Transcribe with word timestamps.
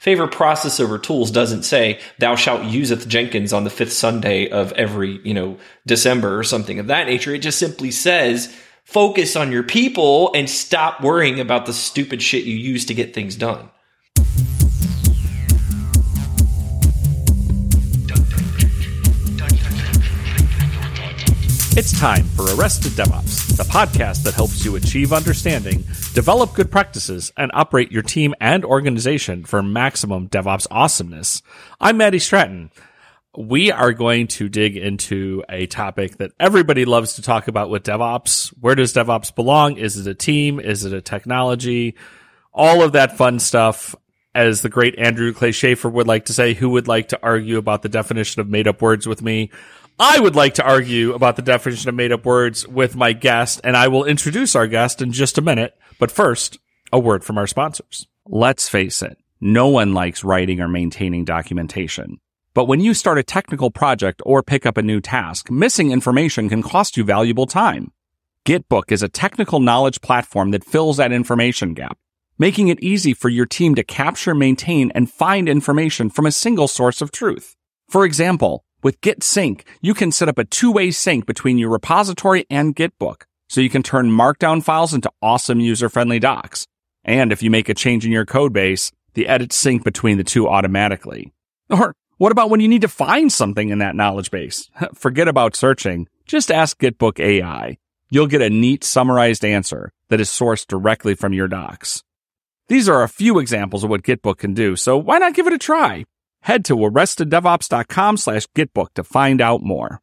Favor 0.00 0.26
process 0.26 0.80
over 0.80 0.98
tools 0.98 1.30
doesn't 1.30 1.64
say 1.64 2.00
thou 2.18 2.34
shalt 2.34 2.62
useth 2.62 3.06
Jenkins 3.06 3.52
on 3.52 3.64
the 3.64 3.70
fifth 3.70 3.92
Sunday 3.92 4.48
of 4.48 4.72
every, 4.72 5.20
you 5.24 5.34
know, 5.34 5.58
December 5.86 6.38
or 6.38 6.42
something 6.42 6.78
of 6.78 6.86
that 6.86 7.06
nature. 7.06 7.34
It 7.34 7.42
just 7.42 7.58
simply 7.58 7.90
says 7.90 8.50
focus 8.82 9.36
on 9.36 9.52
your 9.52 9.62
people 9.62 10.32
and 10.34 10.48
stop 10.48 11.02
worrying 11.02 11.38
about 11.38 11.66
the 11.66 11.74
stupid 11.74 12.22
shit 12.22 12.44
you 12.44 12.56
use 12.56 12.86
to 12.86 12.94
get 12.94 13.12
things 13.12 13.36
done. 13.36 13.68
It's 21.80 21.98
time 21.98 22.26
for 22.36 22.42
Arrested 22.54 22.92
DevOps, 22.92 23.56
the 23.56 23.62
podcast 23.62 24.24
that 24.24 24.34
helps 24.34 24.66
you 24.66 24.76
achieve 24.76 25.14
understanding, 25.14 25.78
develop 26.12 26.52
good 26.52 26.70
practices, 26.70 27.32
and 27.38 27.50
operate 27.54 27.90
your 27.90 28.02
team 28.02 28.34
and 28.38 28.66
organization 28.66 29.44
for 29.44 29.62
maximum 29.62 30.28
DevOps 30.28 30.66
awesomeness. 30.70 31.40
I'm 31.80 31.96
Matty 31.96 32.18
Stratton. 32.18 32.70
We 33.34 33.72
are 33.72 33.94
going 33.94 34.26
to 34.26 34.50
dig 34.50 34.76
into 34.76 35.42
a 35.48 35.68
topic 35.68 36.18
that 36.18 36.32
everybody 36.38 36.84
loves 36.84 37.14
to 37.14 37.22
talk 37.22 37.48
about 37.48 37.70
with 37.70 37.84
DevOps. 37.84 38.48
Where 38.60 38.74
does 38.74 38.92
DevOps 38.92 39.34
belong? 39.34 39.78
Is 39.78 39.96
it 39.96 40.06
a 40.06 40.14
team? 40.14 40.60
Is 40.60 40.84
it 40.84 40.92
a 40.92 41.00
technology? 41.00 41.96
All 42.52 42.82
of 42.82 42.92
that 42.92 43.16
fun 43.16 43.38
stuff. 43.38 43.96
As 44.32 44.62
the 44.62 44.68
great 44.68 44.96
Andrew 44.96 45.32
Clay 45.32 45.50
Shafer 45.50 45.88
would 45.88 46.06
like 46.06 46.26
to 46.26 46.32
say, 46.32 46.54
who 46.54 46.68
would 46.68 46.86
like 46.86 47.08
to 47.08 47.18
argue 47.20 47.56
about 47.56 47.82
the 47.82 47.88
definition 47.88 48.40
of 48.40 48.48
made 48.48 48.68
up 48.68 48.80
words 48.80 49.04
with 49.04 49.22
me? 49.22 49.50
I 50.02 50.18
would 50.18 50.34
like 50.34 50.54
to 50.54 50.66
argue 50.66 51.12
about 51.12 51.36
the 51.36 51.42
definition 51.42 51.90
of 51.90 51.94
made 51.94 52.10
up 52.10 52.24
words 52.24 52.66
with 52.66 52.96
my 52.96 53.12
guest, 53.12 53.60
and 53.62 53.76
I 53.76 53.88
will 53.88 54.06
introduce 54.06 54.56
our 54.56 54.66
guest 54.66 55.02
in 55.02 55.12
just 55.12 55.36
a 55.36 55.42
minute. 55.42 55.76
But 55.98 56.10
first, 56.10 56.58
a 56.90 56.98
word 56.98 57.22
from 57.22 57.36
our 57.36 57.46
sponsors. 57.46 58.08
Let's 58.26 58.66
face 58.66 59.02
it, 59.02 59.18
no 59.42 59.68
one 59.68 59.92
likes 59.92 60.24
writing 60.24 60.58
or 60.58 60.68
maintaining 60.68 61.26
documentation. 61.26 62.18
But 62.54 62.64
when 62.64 62.80
you 62.80 62.94
start 62.94 63.18
a 63.18 63.22
technical 63.22 63.70
project 63.70 64.22
or 64.24 64.42
pick 64.42 64.64
up 64.64 64.78
a 64.78 64.82
new 64.82 65.02
task, 65.02 65.50
missing 65.50 65.90
information 65.90 66.48
can 66.48 66.62
cost 66.62 66.96
you 66.96 67.04
valuable 67.04 67.44
time. 67.44 67.92
Gitbook 68.46 68.90
is 68.90 69.02
a 69.02 69.08
technical 69.08 69.60
knowledge 69.60 70.00
platform 70.00 70.52
that 70.52 70.64
fills 70.64 70.96
that 70.96 71.12
information 71.12 71.74
gap, 71.74 71.98
making 72.38 72.68
it 72.68 72.82
easy 72.82 73.12
for 73.12 73.28
your 73.28 73.44
team 73.44 73.74
to 73.74 73.84
capture, 73.84 74.34
maintain, 74.34 74.90
and 74.92 75.12
find 75.12 75.46
information 75.46 76.08
from 76.08 76.24
a 76.24 76.32
single 76.32 76.68
source 76.68 77.02
of 77.02 77.12
truth. 77.12 77.54
For 77.86 78.06
example, 78.06 78.64
with 78.82 79.00
Git 79.00 79.22
Sync, 79.22 79.64
you 79.80 79.94
can 79.94 80.12
set 80.12 80.28
up 80.28 80.38
a 80.38 80.44
two-way 80.44 80.90
sync 80.90 81.26
between 81.26 81.58
your 81.58 81.70
repository 81.70 82.46
and 82.50 82.74
Gitbook, 82.74 83.22
so 83.48 83.60
you 83.60 83.70
can 83.70 83.82
turn 83.82 84.10
markdown 84.10 84.62
files 84.62 84.94
into 84.94 85.10
awesome 85.20 85.60
user-friendly 85.60 86.18
docs. 86.18 86.66
And 87.04 87.32
if 87.32 87.42
you 87.42 87.50
make 87.50 87.68
a 87.68 87.74
change 87.74 88.04
in 88.04 88.12
your 88.12 88.26
code 88.26 88.52
base, 88.52 88.92
the 89.14 89.28
edits 89.28 89.56
sync 89.56 89.84
between 89.84 90.18
the 90.18 90.24
two 90.24 90.48
automatically. 90.48 91.32
Or 91.68 91.94
what 92.18 92.32
about 92.32 92.50
when 92.50 92.60
you 92.60 92.68
need 92.68 92.82
to 92.82 92.88
find 92.88 93.32
something 93.32 93.70
in 93.70 93.78
that 93.78 93.96
knowledge 93.96 94.30
base? 94.30 94.68
Forget 94.94 95.28
about 95.28 95.56
searching. 95.56 96.08
Just 96.26 96.50
ask 96.50 96.78
Gitbook 96.78 97.18
AI. 97.18 97.78
You'll 98.10 98.26
get 98.26 98.42
a 98.42 98.50
neat 98.50 98.84
summarized 98.84 99.44
answer 99.44 99.92
that 100.08 100.20
is 100.20 100.28
sourced 100.28 100.66
directly 100.66 101.14
from 101.14 101.32
your 101.32 101.48
docs. 101.48 102.02
These 102.68 102.88
are 102.88 103.02
a 103.02 103.08
few 103.08 103.38
examples 103.38 103.82
of 103.82 103.90
what 103.90 104.02
Gitbook 104.02 104.38
can 104.38 104.54
do, 104.54 104.76
so 104.76 104.96
why 104.96 105.18
not 105.18 105.34
give 105.34 105.46
it 105.46 105.52
a 105.52 105.58
try? 105.58 106.04
Head 106.42 106.64
to 106.66 106.76
arresteddevops.com 106.76 108.16
slash 108.16 108.46
gitbook 108.56 108.94
to 108.94 109.04
find 109.04 109.40
out 109.40 109.62
more. 109.62 110.00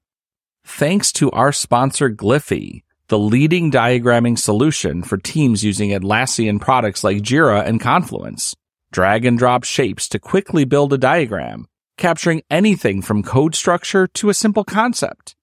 Thanks 0.64 1.12
to 1.14 1.32
our 1.32 1.52
sponsor 1.52 2.10
Gliffy, 2.10 2.84
the 3.08 3.18
leading 3.18 3.72
diagramming 3.72 4.38
solution 4.38 5.02
for 5.02 5.18
teams 5.18 5.64
using 5.64 5.92
Atlassian 5.92 6.60
products 6.60 7.04
like 7.04 7.18
Jira 7.18 7.66
and 7.66 7.82
Confluence. 7.82 8.56
Drag 8.92 9.26
and 9.26 9.38
drop 9.38 9.64
shapes 9.64 10.08
to 10.10 10.20
quickly 10.20 10.66
build 10.66 10.94
a 10.94 10.98
diagram, 10.98 11.68
capturing 11.98 12.44
anything 12.50 13.02
from 13.02 13.24
code 13.24 13.56
structure 13.56 14.08
to 14.08 14.30
a 14.30 14.34
simple 14.34 14.64
concept. 14.64 15.36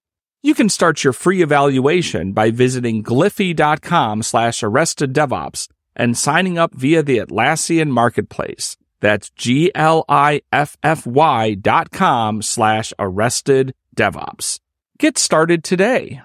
You 0.42 0.54
can 0.54 0.68
start 0.68 1.02
your 1.02 1.14
free 1.14 1.42
evaluation 1.42 2.32
by 2.32 2.50
visiting 2.50 3.02
gliffy.com 3.02 4.22
slash 4.22 4.60
arresteddevops 4.60 5.68
and 5.96 6.18
signing 6.18 6.58
up 6.58 6.74
via 6.74 7.02
the 7.02 7.18
Atlassian 7.18 7.88
marketplace. 7.88 8.76
That's 9.04 9.28
G-L-I-F-F-Y 9.36 9.74
dot 11.56 11.90
com 11.90 12.40
slash 12.40 12.94
arrested 12.98 13.74
DevOps. 13.94 14.60
Get 14.98 15.18
started 15.18 15.62
today. 15.62 16.22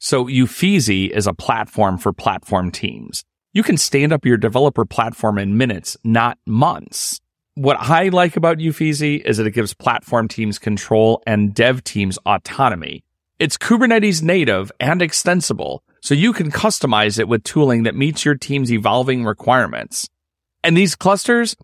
So 0.00 0.24
Uffizzi 0.24 1.08
is 1.08 1.28
a 1.28 1.32
platform 1.32 1.98
for 1.98 2.12
platform 2.12 2.72
teams. 2.72 3.22
You 3.52 3.62
can 3.62 3.76
stand 3.76 4.12
up 4.12 4.26
your 4.26 4.36
developer 4.36 4.84
platform 4.84 5.38
in 5.38 5.56
minutes, 5.56 5.96
not 6.02 6.36
months. 6.44 7.20
What 7.54 7.76
I 7.78 8.08
like 8.08 8.36
about 8.36 8.58
Uffizzi 8.58 9.20
is 9.24 9.36
that 9.36 9.46
it 9.46 9.52
gives 9.52 9.72
platform 9.72 10.26
teams 10.26 10.58
control 10.58 11.22
and 11.28 11.54
dev 11.54 11.84
teams 11.84 12.18
autonomy. 12.26 13.04
It's 13.38 13.56
Kubernetes 13.56 14.20
native 14.20 14.72
and 14.80 15.00
extensible, 15.00 15.84
so 16.00 16.12
you 16.12 16.32
can 16.32 16.50
customize 16.50 17.20
it 17.20 17.28
with 17.28 17.44
tooling 17.44 17.84
that 17.84 17.94
meets 17.94 18.24
your 18.24 18.34
team's 18.34 18.72
evolving 18.72 19.24
requirements. 19.24 20.08
And 20.64 20.76
these 20.76 20.96
clusters, 20.96 21.54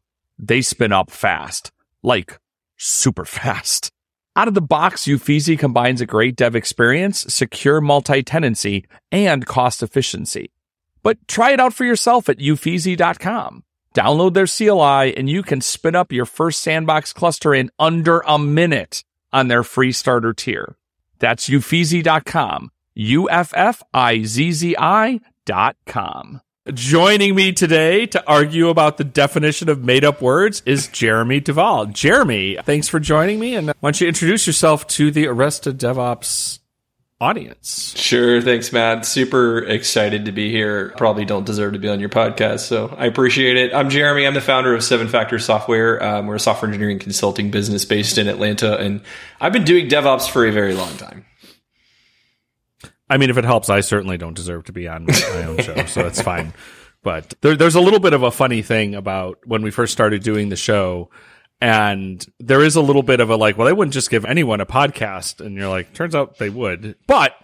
they 0.41 0.63
spin 0.63 0.93
up 0.93 1.11
fast, 1.11 1.71
like 2.03 2.39
super 2.77 3.25
fast. 3.37 3.91
Out 4.37 4.49
of 4.49 4.55
the 4.55 4.63
box, 4.63 5.05
Uffizzi 5.05 5.59
combines 5.59 6.01
a 6.01 6.07
great 6.07 6.37
dev 6.37 6.55
experience, 6.55 7.21
secure 7.33 7.81
multi-tenancy, 7.81 8.87
and 9.11 9.45
cost 9.45 9.83
efficiency. 9.83 10.51
But 11.03 11.19
try 11.27 11.51
it 11.53 11.61
out 11.61 11.75
for 11.75 11.85
yourself 11.85 12.29
at 12.29 12.39
uffizzi.com. 12.39 13.65
Download 13.95 14.35
their 14.35 14.47
CLI 14.47 15.17
and 15.17 15.29
you 15.29 15.43
can 15.43 15.61
spin 15.61 15.97
up 15.97 16.13
your 16.13 16.27
first 16.27 16.63
sandbox 16.63 17.13
cluster 17.13 17.53
in 17.53 17.71
under 17.79 18.21
a 18.21 18.39
minute 18.39 19.03
on 19.33 19.49
their 19.49 19.65
free 19.65 19.91
starter 19.93 20.33
tier. 20.33 20.77
That's 21.19 21.49
uffizzi.com. 21.49 22.71
U-F-F-I-Z-Z-I 22.95 23.61
dot 25.47 25.77
com. 25.87 26.41
Joining 26.69 27.35
me 27.35 27.53
today 27.53 28.05
to 28.05 28.23
argue 28.27 28.69
about 28.69 28.99
the 28.99 29.05
definition 29.05 29.71
of 29.71 29.83
made 29.83 30.05
up 30.05 30.21
words 30.21 30.63
is 30.67 30.89
Jeremy 30.89 31.41
Duvall. 31.41 31.87
Jeremy, 31.87 32.59
thanks 32.63 32.87
for 32.87 33.01
joining 33.01 33.41
me. 33.41 33.57
And 33.57 33.69
why 33.69 33.75
don't 33.81 33.99
you 33.99 34.07
introduce 34.07 34.47
yourself 34.47 34.87
to 34.89 35.11
the 35.11 35.27
Arrested 35.27 35.79
DevOps 35.79 36.59
audience? 37.19 37.95
Sure. 37.97 38.43
Thanks, 38.43 38.75
Matt. 38.75 39.07
Super 39.07 39.61
excited 39.61 40.27
to 40.27 40.33
be 40.33 40.51
here. 40.51 40.91
Probably 40.99 41.25
don't 41.25 41.47
deserve 41.47 41.73
to 41.73 41.79
be 41.79 41.89
on 41.89 41.99
your 41.99 42.11
podcast, 42.11 42.61
so 42.61 42.95
I 42.95 43.07
appreciate 43.07 43.57
it. 43.57 43.73
I'm 43.73 43.89
Jeremy. 43.89 44.27
I'm 44.27 44.35
the 44.35 44.43
founder 44.43 44.75
of 44.75 44.85
Seven 44.85 45.09
Factor 45.09 45.39
Software. 45.39 46.03
Um, 46.05 46.27
we're 46.27 46.35
a 46.35 46.41
software 46.41 46.69
engineering 46.69 46.99
consulting 46.99 47.51
business 47.51 47.87
based 47.87 48.19
in 48.19 48.29
Atlanta, 48.29 48.77
and 48.77 49.01
I've 49.41 49.55
been 49.55 49.65
doing 49.65 49.89
DevOps 49.89 50.29
for 50.29 50.45
a 50.45 50.53
very 50.53 50.75
long 50.75 50.95
time. 50.99 51.25
I 53.11 53.19
mean, 53.19 53.29
if 53.29 53.37
it 53.37 53.45
helps, 53.45 53.69
I 53.69 53.81
certainly 53.81 54.17
don't 54.17 54.35
deserve 54.35 54.65
to 54.67 54.73
be 54.73 54.87
on 54.87 55.05
my 55.05 55.45
own 55.45 55.59
show, 55.59 55.85
so 55.87 56.07
it's 56.07 56.23
fine. 56.23 56.55
But 57.03 57.35
there, 57.41 57.57
there's 57.57 57.75
a 57.75 57.81
little 57.81 57.99
bit 57.99 58.13
of 58.13 58.23
a 58.23 58.31
funny 58.31 58.63
thing 58.63 58.95
about 58.95 59.39
when 59.45 59.63
we 59.63 59.71
first 59.71 59.93
started 59.93 60.23
doing 60.23 60.49
the 60.49 60.57
show, 60.57 61.11
and 61.61 62.25
there 62.39 62.63
is 62.63 62.77
a 62.77 62.81
little 62.81 63.03
bit 63.03 63.21
of 63.21 63.29
a 63.29 63.37
like, 63.37 63.59
well, 63.59 63.67
they 63.67 63.73
wouldn't 63.73 63.95
just 63.95 64.11
give 64.11 64.25
anyone 64.25 64.61
a 64.61 64.67
podcast, 64.67 65.45
and 65.45 65.57
you're 65.57 65.69
like, 65.69 65.93
turns 65.93 66.15
out 66.15 66.39
they 66.39 66.51
would, 66.51 66.95
but 67.07 67.35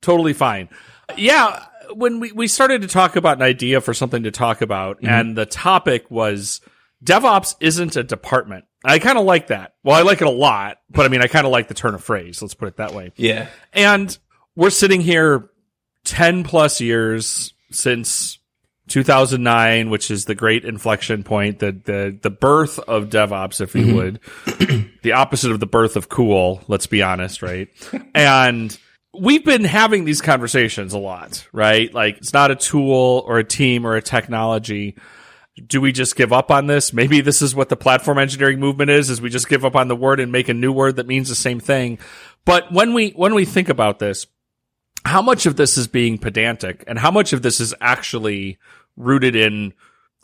totally 0.00 0.32
fine. 0.32 0.70
Yeah, 1.16 1.66
when 1.92 2.18
we 2.18 2.32
we 2.32 2.48
started 2.48 2.82
to 2.82 2.88
talk 2.88 3.14
about 3.14 3.36
an 3.36 3.42
idea 3.42 3.80
for 3.80 3.92
something 3.92 4.22
to 4.22 4.30
talk 4.30 4.62
about, 4.62 4.98
mm-hmm. 4.98 5.08
and 5.08 5.36
the 5.36 5.46
topic 5.46 6.10
was 6.10 6.60
DevOps 7.04 7.56
isn't 7.60 7.96
a 7.96 8.02
department. 8.02 8.64
I 8.84 8.98
kind 8.98 9.18
of 9.18 9.24
like 9.24 9.48
that. 9.48 9.74
Well, 9.82 9.96
I 9.96 10.02
like 10.02 10.20
it 10.20 10.26
a 10.26 10.30
lot, 10.30 10.78
but 10.88 11.04
I 11.04 11.08
mean, 11.08 11.20
I 11.20 11.26
kind 11.26 11.46
of 11.46 11.52
like 11.52 11.68
the 11.68 11.74
turn 11.74 11.94
of 11.94 12.02
phrase. 12.02 12.40
Let's 12.40 12.54
put 12.54 12.68
it 12.68 12.76
that 12.76 12.94
way. 12.94 13.12
Yeah. 13.16 13.48
And 13.72 14.16
we're 14.56 14.70
sitting 14.70 15.00
here 15.00 15.50
10 16.04 16.44
plus 16.44 16.80
years 16.80 17.54
since 17.70 18.38
2009, 18.88 19.90
which 19.90 20.10
is 20.10 20.24
the 20.24 20.34
great 20.34 20.64
inflection 20.64 21.22
point, 21.22 21.60
the, 21.60 21.72
the, 21.72 22.18
the 22.20 22.30
birth 22.30 22.78
of 22.80 23.08
DevOps, 23.08 23.60
if 23.60 23.74
you 23.74 23.86
mm-hmm. 23.86 23.96
would, 23.96 24.90
the 25.02 25.12
opposite 25.12 25.52
of 25.52 25.60
the 25.60 25.66
birth 25.66 25.96
of 25.96 26.08
cool. 26.08 26.62
Let's 26.68 26.86
be 26.86 27.02
honest, 27.02 27.42
right? 27.42 27.68
and 28.14 28.76
we've 29.16 29.44
been 29.44 29.64
having 29.64 30.04
these 30.04 30.20
conversations 30.20 30.92
a 30.92 30.98
lot, 30.98 31.46
right? 31.52 31.92
Like 31.92 32.18
it's 32.18 32.32
not 32.32 32.50
a 32.50 32.56
tool 32.56 33.24
or 33.26 33.38
a 33.38 33.44
team 33.44 33.86
or 33.86 33.96
a 33.96 34.02
technology. 34.02 34.96
Do 35.66 35.80
we 35.80 35.92
just 35.92 36.16
give 36.16 36.32
up 36.32 36.50
on 36.50 36.66
this? 36.66 36.92
Maybe 36.92 37.20
this 37.20 37.42
is 37.42 37.54
what 37.54 37.68
the 37.68 37.76
platform 37.76 38.18
engineering 38.18 38.60
movement 38.60 38.90
is, 38.90 39.10
is 39.10 39.20
we 39.20 39.30
just 39.30 39.48
give 39.48 39.64
up 39.64 39.76
on 39.76 39.88
the 39.88 39.96
word 39.96 40.20
and 40.20 40.32
make 40.32 40.48
a 40.48 40.54
new 40.54 40.72
word 40.72 40.96
that 40.96 41.06
means 41.06 41.28
the 41.28 41.34
same 41.34 41.60
thing. 41.60 41.98
But 42.44 42.72
when 42.72 42.94
we, 42.94 43.10
when 43.10 43.34
we 43.34 43.44
think 43.44 43.68
about 43.68 43.98
this, 43.98 44.26
how 45.04 45.22
much 45.22 45.46
of 45.46 45.56
this 45.56 45.78
is 45.78 45.86
being 45.86 46.18
pedantic 46.18 46.84
and 46.86 46.98
how 46.98 47.10
much 47.10 47.32
of 47.32 47.42
this 47.42 47.60
is 47.60 47.74
actually 47.80 48.58
rooted 48.96 49.34
in 49.34 49.72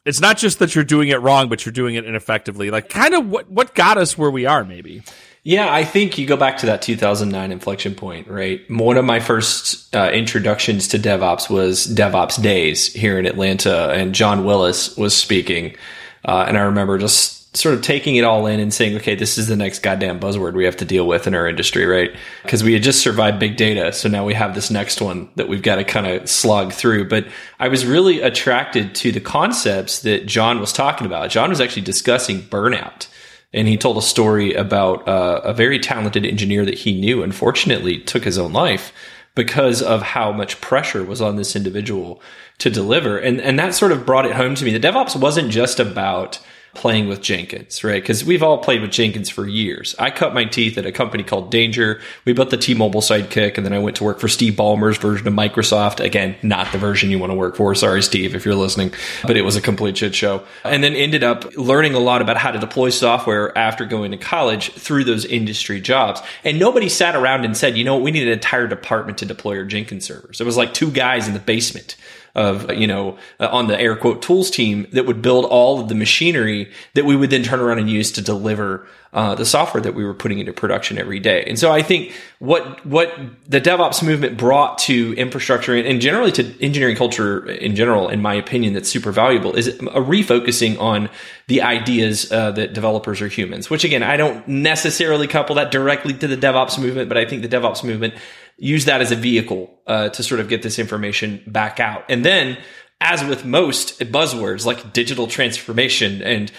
it's 0.05 0.21
not 0.21 0.39
just 0.39 0.61
that 0.61 0.75
you're 0.75 0.85
doing 0.85 1.09
it 1.09 1.21
wrong 1.21 1.49
but 1.49 1.65
you're 1.65 1.73
doing 1.73 1.95
it 1.95 2.05
ineffectively. 2.05 2.71
Like 2.71 2.89
kind 2.89 3.15
of 3.15 3.29
what 3.29 3.51
what 3.51 3.75
got 3.75 3.99
us 3.99 4.17
where 4.17 4.31
we 4.31 4.47
are 4.47 4.65
maybe? 4.65 5.03
Yeah 5.43 5.73
i 5.73 5.85
think 5.85 6.19
you 6.19 6.27
go 6.27 6.37
back 6.37 6.59
to 6.59 6.67
that 6.67 6.83
2009 6.83 7.53
inflection 7.53 7.95
point 7.95 8.29
right? 8.29 8.61
One 8.71 8.97
of 8.97 9.05
my 9.05 9.21
first 9.21 9.95
uh, 9.95 10.11
introductions 10.13 10.89
to 10.89 10.99
devops 10.99 11.49
was 11.49 11.87
devops 11.87 12.41
days 12.43 12.93
here 12.93 13.19
in 13.19 13.27
atlanta 13.27 13.91
and 13.91 14.15
john 14.15 14.45
willis 14.45 14.97
was 14.97 15.17
speaking 15.17 15.77
uh, 16.25 16.45
and 16.49 16.59
i 16.59 16.63
remember 16.63 16.99
just 16.99 17.36
sort 17.57 17.75
of 17.75 17.83
taking 17.83 18.17
it 18.17 18.25
all 18.25 18.47
in 18.47 18.61
and 18.61 18.73
saying, 18.73 18.97
okay, 18.97 19.15
this 19.15 19.39
is 19.39 19.47
the 19.47 19.57
next 19.57 19.81
goddamn 19.81 20.21
buzzword 20.21 20.55
we 20.55 20.65
have 20.65 20.77
to 20.77 20.85
deal 20.85 21.07
with 21.07 21.27
in 21.27 21.35
our 21.35 21.49
industry, 21.49 21.87
right? 21.87 22.15
Because 22.43 22.63
we 22.63 22.73
had 22.73 22.83
just 22.83 23.01
survived 23.01 23.39
big 23.39 23.57
data. 23.57 23.93
So 23.93 24.09
now 24.09 24.25
we 24.25 24.35
have 24.35 24.55
this 24.55 24.71
next 24.71 25.01
one 25.01 25.29
that 25.37 25.49
we've 25.49 25.63
got 25.63 25.77
to 25.77 25.85
kind 25.85 26.07
of 26.07 26.29
slog 26.29 26.73
through. 26.73 27.09
But 27.09 27.27
I 27.59 27.69
was 27.69 27.87
really 27.87 28.21
attracted 28.21 28.95
to 28.97 29.11
the 29.11 29.21
concepts 29.21 30.01
that 30.01 30.27
John 30.27 30.61
was 30.61 30.73
talking 30.73 31.07
about. 31.07 31.31
John 31.31 31.51
was 31.51 31.61
actually 31.61 31.83
discussing 31.83 32.43
burnout. 32.43 33.09
And 33.53 33.67
he 33.67 33.79
told 33.79 33.97
a 33.97 34.03
story 34.03 34.53
about 34.53 35.09
uh, 35.09 35.41
a 35.43 35.55
very 35.55 35.79
talented 35.79 36.27
engineer 36.27 36.65
that 36.67 36.75
he 36.75 37.01
knew, 37.01 37.23
unfortunately, 37.23 38.01
took 38.01 38.25
his 38.25 38.37
own 38.37 38.53
life 38.53 38.93
because 39.35 39.83
of 39.83 40.03
how 40.03 40.33
much 40.33 40.61
pressure 40.61 41.05
was 41.05 41.23
on 41.23 41.37
this 41.37 41.57
individual 41.57 42.21
to 42.59 42.71
deliver. 42.71 43.19
And, 43.19 43.41
and 43.41 43.59
that 43.59 43.75
sort 43.75 43.93
of 43.93 44.05
brought 44.05 44.27
it 44.27 44.33
home 44.33 44.55
to 44.57 44.65
me. 44.65 44.73
The 44.77 44.81
DevOps 44.81 45.19
wasn't 45.19 45.51
just 45.51 45.79
about 45.79 46.39
playing 46.75 47.09
with 47.09 47.23
Jenkins, 47.23 47.83
right? 47.83 48.03
Because 48.03 48.25
we've 48.25 48.43
all 48.43 48.59
played 48.59 48.83
with 48.83 48.91
Jenkins 48.91 49.31
for 49.31 49.49
years. 49.49 49.95
I 49.99 50.11
cut 50.11 50.35
my 50.35 50.45
teeth 50.45 50.77
at 50.77 50.85
a 50.85 50.93
company 50.93 51.23
called 51.23 51.51
Danger. 51.51 52.01
We 52.25 52.33
built 52.33 52.51
the 52.51 52.57
T-Mobile 52.57 53.01
Sidekick, 53.01 53.57
and 53.57 53.65
then 53.65 53.73
I 53.73 53.79
went 53.79 53.97
to 53.97 54.05
work 54.05 54.21
for 54.21 54.29
Steve 54.29 54.55
Ballmer's 54.55 54.99
version 54.99 55.27
of 55.27 55.35
Microsoft. 55.35 56.05
Again, 56.05 56.37
not 56.43 56.71
the 56.73 56.79
version 56.79 57.11
you 57.11 57.19
want 57.19 57.31
to 57.31 57.35
work 57.35 57.57
for. 57.57 57.75
Sorry, 57.75 58.03
Steve, 58.03 58.35
if 58.35 58.45
you're 58.45 58.55
listening, 58.55 58.93
but 59.23 59.37
it 59.37 59.43
was 59.43 59.57
a 59.57 59.63
complete 59.63 59.97
shit 59.97 60.15
show. 60.15 60.45
And 60.65 60.85
then 60.85 60.95
ended 60.95 61.25
up 61.25 61.57
learning 61.57 61.95
a 61.95 61.99
lot 61.99 62.21
about 62.21 62.37
how 62.37 62.51
to 62.51 62.59
deploy 62.59 62.91
software 62.91 63.57
after 63.57 63.87
going 63.87 64.11
to 64.11 64.19
college 64.19 64.73
through 64.73 65.05
those 65.05 65.25
industry 65.25 65.81
jobs. 65.81 66.21
And 66.45 66.59
nobody 66.59 66.89
sat 66.89 67.17
around 67.17 67.45
and 67.45 67.57
said, 67.57 67.77
you 67.77 67.85
know 67.85 67.95
what, 67.95 68.03
we 68.03 68.11
need 68.11 68.27
an 68.27 68.33
entire 68.35 68.67
department 68.67 69.19
to 69.19 69.27
deploy 69.27 69.57
our 69.59 69.65
Jenkins 69.65 70.05
servers. 70.05 70.41
It 70.41 70.45
was 70.45 70.57
like 70.57 70.75
two 70.75 70.91
guys 70.91 71.27
in 71.27 71.35
the 71.35 71.41
basement 71.41 71.97
of, 72.37 72.71
you 72.71 72.87
know, 72.87 73.17
uh, 73.41 73.49
on 73.51 73.67
the 73.67 73.81
air 73.81 73.97
quote 73.97 74.23
tools 74.23 74.51
team 74.51 74.87
that 74.93 75.07
would 75.07 75.23
build 75.23 75.47
all 75.47 75.81
of 75.81 75.89
the 75.89 75.95
machinery 75.95 76.71
that 76.95 77.05
we 77.07 77.17
would 77.17 77.31
then 77.31 77.43
turn 77.43 77.61
around 77.61 77.79
and 77.79 77.91
use 77.91 78.13
to 78.13 78.23
deliver 78.23 78.87
uh, 79.15 79.35
the 79.35 79.47
software 79.47 79.81
that 79.81 79.95
we 79.95 80.05
were 80.05 80.13
putting 80.13 80.39
into 80.39 80.53
production 80.53 80.99
every 80.99 81.19
day. 81.19 81.43
And 81.47 81.59
so 81.59 81.73
I 81.73 81.81
think 81.81 82.13
what 82.39 82.85
what 82.85 83.11
the 83.49 83.63
DevOps 83.63 84.03
movement 84.03 84.37
brought 84.37 84.77
to 84.81 85.15
infrastructure 85.15 85.75
and, 85.75 85.87
and 85.87 86.03
generally 86.03 86.31
to 86.33 86.63
engineering 86.63 86.97
culture 86.97 87.49
in 87.49 87.75
general, 87.75 88.11
in 88.11 88.21
my 88.21 88.35
opinion, 88.35 88.75
that's 88.75 88.91
super 88.91 89.13
valuable 89.13 89.57
is 89.57 89.69
a 89.69 89.73
refocusing 89.73 90.79
on 90.79 91.09
the 91.47 91.63
ideas 91.63 92.31
uh, 92.31 92.51
that 92.51 92.75
developers 92.75 93.23
are 93.23 93.29
humans. 93.29 93.71
Which 93.71 93.85
again, 93.85 94.03
I 94.03 94.19
don't 94.19 94.47
necessarily 94.47 95.27
couple 95.27 95.57
that 95.57 95.71
directly 95.71 96.13
to 96.13 96.29
the 96.29 96.37
DevOps 96.37 96.79
movement, 96.79 97.09
but 97.09 97.17
I 97.17 97.25
think 97.25 97.41
the 97.41 97.49
DevOps 97.49 97.83
movement 97.83 98.13
use 98.57 98.87
that 98.87 99.01
as 99.01 99.13
a 99.13 99.17
vehicle 99.17 99.71
uh, 99.87 100.09
to 100.11 100.23
sort 100.23 100.41
of 100.41 100.49
get 100.49 100.63
this 100.63 100.79
information 100.79 101.43
back 101.47 101.81
out. 101.81 102.05
And 102.09 102.25
then, 102.25 102.59
as 103.01 103.23
with 103.23 103.45
most 103.45 103.99
buzzwords 104.01 104.65
like 104.65 104.93
digital 104.93 105.27
transformation 105.27 106.23
and 106.23 106.51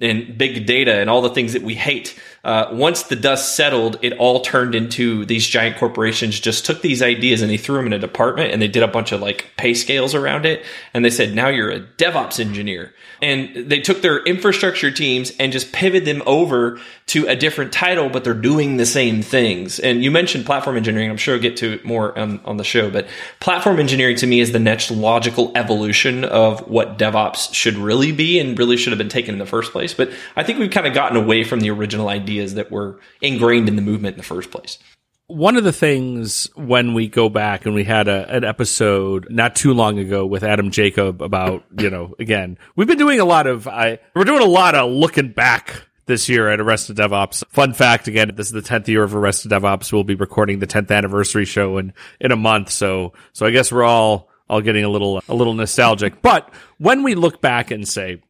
and 0.00 0.38
big 0.38 0.64
data 0.64 0.94
and 0.94 1.10
all 1.10 1.20
the 1.20 1.30
things 1.30 1.52
that 1.52 1.62
we 1.62 1.74
hate, 1.74 2.18
uh, 2.42 2.68
once 2.72 3.02
the 3.04 3.16
dust 3.16 3.54
settled, 3.54 3.98
it 4.00 4.14
all 4.14 4.40
turned 4.40 4.74
into 4.74 5.26
these 5.26 5.46
giant 5.46 5.76
corporations 5.76 6.40
just 6.40 6.64
took 6.64 6.80
these 6.80 7.02
ideas 7.02 7.42
and 7.42 7.50
they 7.50 7.58
threw 7.58 7.76
them 7.76 7.86
in 7.86 7.92
a 7.92 7.98
department 7.98 8.52
and 8.52 8.62
they 8.62 8.68
did 8.68 8.82
a 8.82 8.88
bunch 8.88 9.12
of 9.12 9.20
like 9.20 9.50
pay 9.58 9.74
scales 9.74 10.14
around 10.14 10.46
it. 10.46 10.64
And 10.94 11.04
they 11.04 11.10
said, 11.10 11.34
now 11.34 11.48
you're 11.48 11.70
a 11.70 11.80
DevOps 11.80 12.40
engineer. 12.40 12.94
And 13.22 13.68
they 13.68 13.80
took 13.80 14.00
their 14.00 14.24
infrastructure 14.24 14.90
teams 14.90 15.32
and 15.38 15.52
just 15.52 15.72
pivoted 15.72 16.06
them 16.06 16.22
over 16.24 16.80
to 17.08 17.26
a 17.26 17.36
different 17.36 17.72
title, 17.72 18.08
but 18.08 18.24
they're 18.24 18.32
doing 18.32 18.78
the 18.78 18.86
same 18.86 19.20
things. 19.20 19.78
And 19.78 20.02
you 20.02 20.10
mentioned 20.10 20.46
platform 20.46 20.78
engineering. 20.78 21.10
I'm 21.10 21.18
sure 21.18 21.34
I'll 21.34 21.40
get 21.40 21.58
to 21.58 21.74
it 21.74 21.84
more 21.84 22.18
on, 22.18 22.40
on 22.46 22.56
the 22.56 22.64
show, 22.64 22.88
but 22.90 23.06
platform 23.40 23.78
engineering 23.78 24.16
to 24.16 24.26
me 24.26 24.40
is 24.40 24.52
the 24.52 24.58
next 24.58 24.90
logical 24.90 25.52
evolution 25.54 26.24
of 26.24 26.66
what 26.68 26.96
DevOps 26.96 27.52
should 27.52 27.74
really 27.74 28.12
be 28.12 28.38
and 28.38 28.58
really 28.58 28.78
should 28.78 28.92
have 28.92 28.98
been 28.98 29.10
taken 29.10 29.34
in 29.34 29.38
the 29.38 29.46
first 29.46 29.72
place. 29.72 29.92
But 29.92 30.10
I 30.36 30.42
think 30.42 30.58
we've 30.58 30.70
kind 30.70 30.86
of 30.86 30.94
gotten 30.94 31.18
away 31.18 31.44
from 31.44 31.60
the 31.60 31.70
original 31.70 32.08
idea 32.08 32.29
ideas 32.30 32.54
that 32.54 32.70
were 32.70 33.00
ingrained 33.20 33.68
in 33.68 33.76
the 33.76 33.82
movement 33.82 34.14
in 34.14 34.18
the 34.18 34.24
first 34.24 34.50
place. 34.50 34.78
One 35.26 35.56
of 35.56 35.62
the 35.62 35.72
things 35.72 36.50
when 36.54 36.94
we 36.94 37.08
go 37.08 37.28
back 37.28 37.64
and 37.64 37.74
we 37.74 37.84
had 37.84 38.08
a, 38.08 38.28
an 38.34 38.44
episode 38.44 39.28
not 39.30 39.54
too 39.54 39.74
long 39.74 39.98
ago 39.98 40.26
with 40.26 40.42
Adam 40.42 40.70
Jacob 40.70 41.22
about, 41.22 41.64
you 41.78 41.88
know, 41.88 42.14
again, 42.18 42.58
we've 42.74 42.88
been 42.88 42.98
doing 42.98 43.20
a 43.20 43.24
lot 43.24 43.46
of, 43.46 43.68
I, 43.68 43.98
we're 44.14 44.24
doing 44.24 44.42
a 44.42 44.46
lot 44.46 44.74
of 44.74 44.90
looking 44.90 45.30
back 45.30 45.84
this 46.06 46.28
year 46.28 46.48
at 46.48 46.60
Arrested 46.60 46.96
DevOps. 46.96 47.44
Fun 47.50 47.72
fact 47.72 48.08
again, 48.08 48.32
this 48.34 48.46
is 48.46 48.52
the 48.52 48.60
10th 48.60 48.88
year 48.88 49.04
of 49.04 49.14
Arrested 49.14 49.52
DevOps. 49.52 49.92
We'll 49.92 50.02
be 50.02 50.16
recording 50.16 50.58
the 50.58 50.66
10th 50.66 50.90
anniversary 50.90 51.44
show 51.44 51.78
in, 51.78 51.92
in 52.20 52.32
a 52.32 52.36
month. 52.36 52.70
So, 52.70 53.12
so 53.32 53.46
I 53.46 53.50
guess 53.50 53.70
we're 53.70 53.84
all, 53.84 54.28
all 54.48 54.60
getting 54.60 54.82
a 54.82 54.88
little, 54.88 55.22
a 55.28 55.34
little 55.34 55.54
nostalgic. 55.54 56.22
But 56.22 56.52
when 56.78 57.04
we 57.04 57.14
look 57.14 57.40
back 57.40 57.70
and 57.70 57.86
say, 57.86 58.20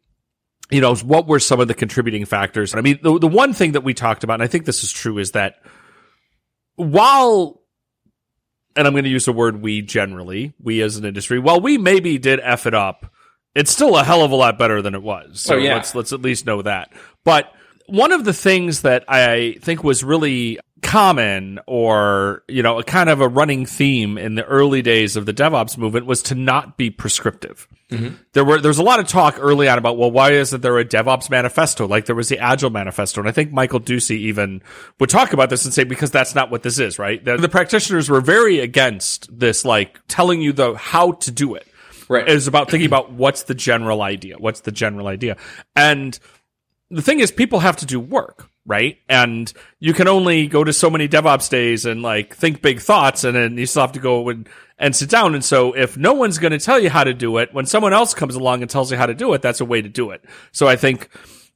you 0.70 0.80
know, 0.80 0.94
what 0.96 1.26
were 1.26 1.40
some 1.40 1.60
of 1.60 1.68
the 1.68 1.74
contributing 1.74 2.24
factors? 2.24 2.74
I 2.74 2.80
mean, 2.80 2.98
the, 3.02 3.18
the 3.18 3.28
one 3.28 3.52
thing 3.52 3.72
that 3.72 3.82
we 3.82 3.94
talked 3.94 4.24
about, 4.24 4.34
and 4.34 4.42
I 4.42 4.46
think 4.46 4.64
this 4.64 4.84
is 4.84 4.92
true, 4.92 5.18
is 5.18 5.32
that 5.32 5.56
while, 6.76 7.60
and 8.76 8.86
I'm 8.86 8.92
going 8.92 9.04
to 9.04 9.10
use 9.10 9.24
the 9.24 9.32
word 9.32 9.60
we 9.60 9.82
generally, 9.82 10.54
we 10.62 10.80
as 10.82 10.96
an 10.96 11.04
industry, 11.04 11.38
while 11.38 11.60
we 11.60 11.76
maybe 11.76 12.18
did 12.18 12.40
F 12.42 12.66
it 12.66 12.74
up, 12.74 13.12
it's 13.54 13.70
still 13.70 13.96
a 13.96 14.04
hell 14.04 14.24
of 14.24 14.30
a 14.30 14.36
lot 14.36 14.58
better 14.58 14.80
than 14.80 14.94
it 14.94 15.02
was. 15.02 15.30
Oh, 15.30 15.34
so 15.34 15.54
oh, 15.56 15.58
yeah. 15.58 15.74
let's, 15.74 15.94
let's 15.94 16.12
at 16.12 16.22
least 16.22 16.46
know 16.46 16.62
that. 16.62 16.92
But 17.24 17.52
one 17.86 18.12
of 18.12 18.24
the 18.24 18.32
things 18.32 18.82
that 18.82 19.04
I 19.08 19.56
think 19.60 19.82
was 19.82 20.04
really 20.04 20.60
common 20.82 21.60
or, 21.66 22.42
you 22.48 22.62
know, 22.62 22.78
a 22.78 22.84
kind 22.84 23.08
of 23.08 23.20
a 23.20 23.28
running 23.28 23.66
theme 23.66 24.18
in 24.18 24.34
the 24.34 24.44
early 24.44 24.82
days 24.82 25.16
of 25.16 25.26
the 25.26 25.34
DevOps 25.34 25.76
movement 25.76 26.06
was 26.06 26.22
to 26.22 26.34
not 26.34 26.76
be 26.76 26.90
prescriptive. 26.90 27.68
Mm-hmm. 27.90 28.14
There 28.32 28.44
were, 28.44 28.60
there 28.60 28.68
was 28.68 28.78
a 28.78 28.82
lot 28.82 29.00
of 29.00 29.08
talk 29.08 29.36
early 29.38 29.68
on 29.68 29.78
about, 29.78 29.96
well, 29.96 30.10
why 30.10 30.32
isn't 30.32 30.60
there 30.60 30.78
a 30.78 30.84
DevOps 30.84 31.30
manifesto? 31.30 31.86
Like 31.86 32.06
there 32.06 32.16
was 32.16 32.28
the 32.28 32.38
Agile 32.38 32.70
manifesto. 32.70 33.20
And 33.20 33.28
I 33.28 33.32
think 33.32 33.52
Michael 33.52 33.80
Ducey 33.80 34.16
even 34.16 34.62
would 34.98 35.10
talk 35.10 35.32
about 35.32 35.50
this 35.50 35.64
and 35.64 35.74
say, 35.74 35.84
because 35.84 36.10
that's 36.10 36.34
not 36.34 36.50
what 36.50 36.62
this 36.62 36.78
is, 36.78 36.98
right? 36.98 37.24
The, 37.24 37.36
the 37.36 37.48
practitioners 37.48 38.08
were 38.08 38.20
very 38.20 38.60
against 38.60 39.28
this, 39.36 39.64
like 39.64 40.00
telling 40.08 40.40
you 40.40 40.52
the 40.52 40.74
how 40.74 41.12
to 41.12 41.30
do 41.30 41.54
it. 41.54 41.66
Right. 42.08 42.28
It 42.28 42.34
was 42.34 42.48
about 42.48 42.70
thinking 42.70 42.88
about 42.88 43.12
what's 43.12 43.44
the 43.44 43.54
general 43.54 44.02
idea? 44.02 44.36
What's 44.36 44.60
the 44.60 44.72
general 44.72 45.06
idea? 45.06 45.36
And 45.76 46.18
the 46.90 47.02
thing 47.02 47.20
is, 47.20 47.30
people 47.30 47.60
have 47.60 47.76
to 47.76 47.86
do 47.86 48.00
work 48.00 48.49
right? 48.66 48.98
And 49.08 49.52
you 49.78 49.92
can 49.92 50.08
only 50.08 50.46
go 50.46 50.64
to 50.64 50.72
so 50.72 50.90
many 50.90 51.08
DevOps 51.08 51.48
days 51.50 51.86
and 51.86 52.02
like 52.02 52.34
think 52.34 52.62
big 52.62 52.80
thoughts, 52.80 53.24
and 53.24 53.36
then 53.36 53.56
you 53.56 53.66
still 53.66 53.82
have 53.82 53.92
to 53.92 54.00
go 54.00 54.28
and, 54.28 54.48
and 54.78 54.94
sit 54.94 55.10
down. 55.10 55.34
And 55.34 55.44
so, 55.44 55.72
if 55.72 55.96
no 55.96 56.12
one's 56.12 56.38
going 56.38 56.52
to 56.52 56.58
tell 56.58 56.78
you 56.78 56.90
how 56.90 57.04
to 57.04 57.14
do 57.14 57.38
it, 57.38 57.52
when 57.52 57.66
someone 57.66 57.92
else 57.92 58.14
comes 58.14 58.34
along 58.34 58.62
and 58.62 58.70
tells 58.70 58.90
you 58.90 58.98
how 58.98 59.06
to 59.06 59.14
do 59.14 59.32
it, 59.34 59.42
that's 59.42 59.60
a 59.60 59.64
way 59.64 59.82
to 59.82 59.88
do 59.88 60.10
it. 60.10 60.24
So 60.52 60.68
I 60.68 60.76
think 60.76 61.08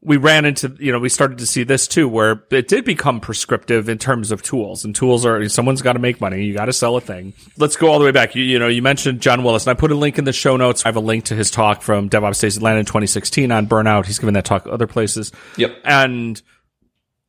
we 0.04 0.18
ran 0.18 0.44
into, 0.44 0.76
you 0.78 0.92
know, 0.92 0.98
we 0.98 1.08
started 1.08 1.38
to 1.38 1.46
see 1.46 1.64
this 1.64 1.88
too, 1.88 2.06
where 2.06 2.44
it 2.50 2.68
did 2.68 2.84
become 2.84 3.20
prescriptive 3.20 3.88
in 3.88 3.96
terms 3.96 4.30
of 4.30 4.42
tools 4.42 4.84
and 4.84 4.94
tools 4.94 5.24
are, 5.24 5.48
someone's 5.48 5.80
got 5.80 5.94
to 5.94 5.98
make 5.98 6.20
money. 6.20 6.44
You 6.44 6.52
got 6.52 6.66
to 6.66 6.74
sell 6.74 6.96
a 6.96 7.00
thing. 7.00 7.32
Let's 7.56 7.76
go 7.76 7.88
all 7.88 7.98
the 7.98 8.04
way 8.04 8.10
back. 8.10 8.34
You, 8.34 8.42
you 8.44 8.58
know, 8.58 8.68
you 8.68 8.82
mentioned 8.82 9.22
John 9.22 9.42
Willis 9.42 9.66
and 9.66 9.70
I 9.70 9.80
put 9.80 9.90
a 9.90 9.94
link 9.94 10.18
in 10.18 10.24
the 10.24 10.32
show 10.32 10.58
notes. 10.58 10.84
I 10.84 10.88
have 10.88 10.96
a 10.96 11.00
link 11.00 11.24
to 11.26 11.34
his 11.34 11.50
talk 11.50 11.80
from 11.80 12.10
DevOps 12.10 12.38
Days 12.38 12.58
Atlanta 12.58 12.80
in 12.80 12.84
2016 12.84 13.50
on 13.50 13.66
burnout. 13.66 14.04
He's 14.04 14.18
given 14.18 14.34
that 14.34 14.44
talk 14.44 14.66
other 14.66 14.86
places. 14.86 15.32
Yep. 15.56 15.74
And, 15.84 16.42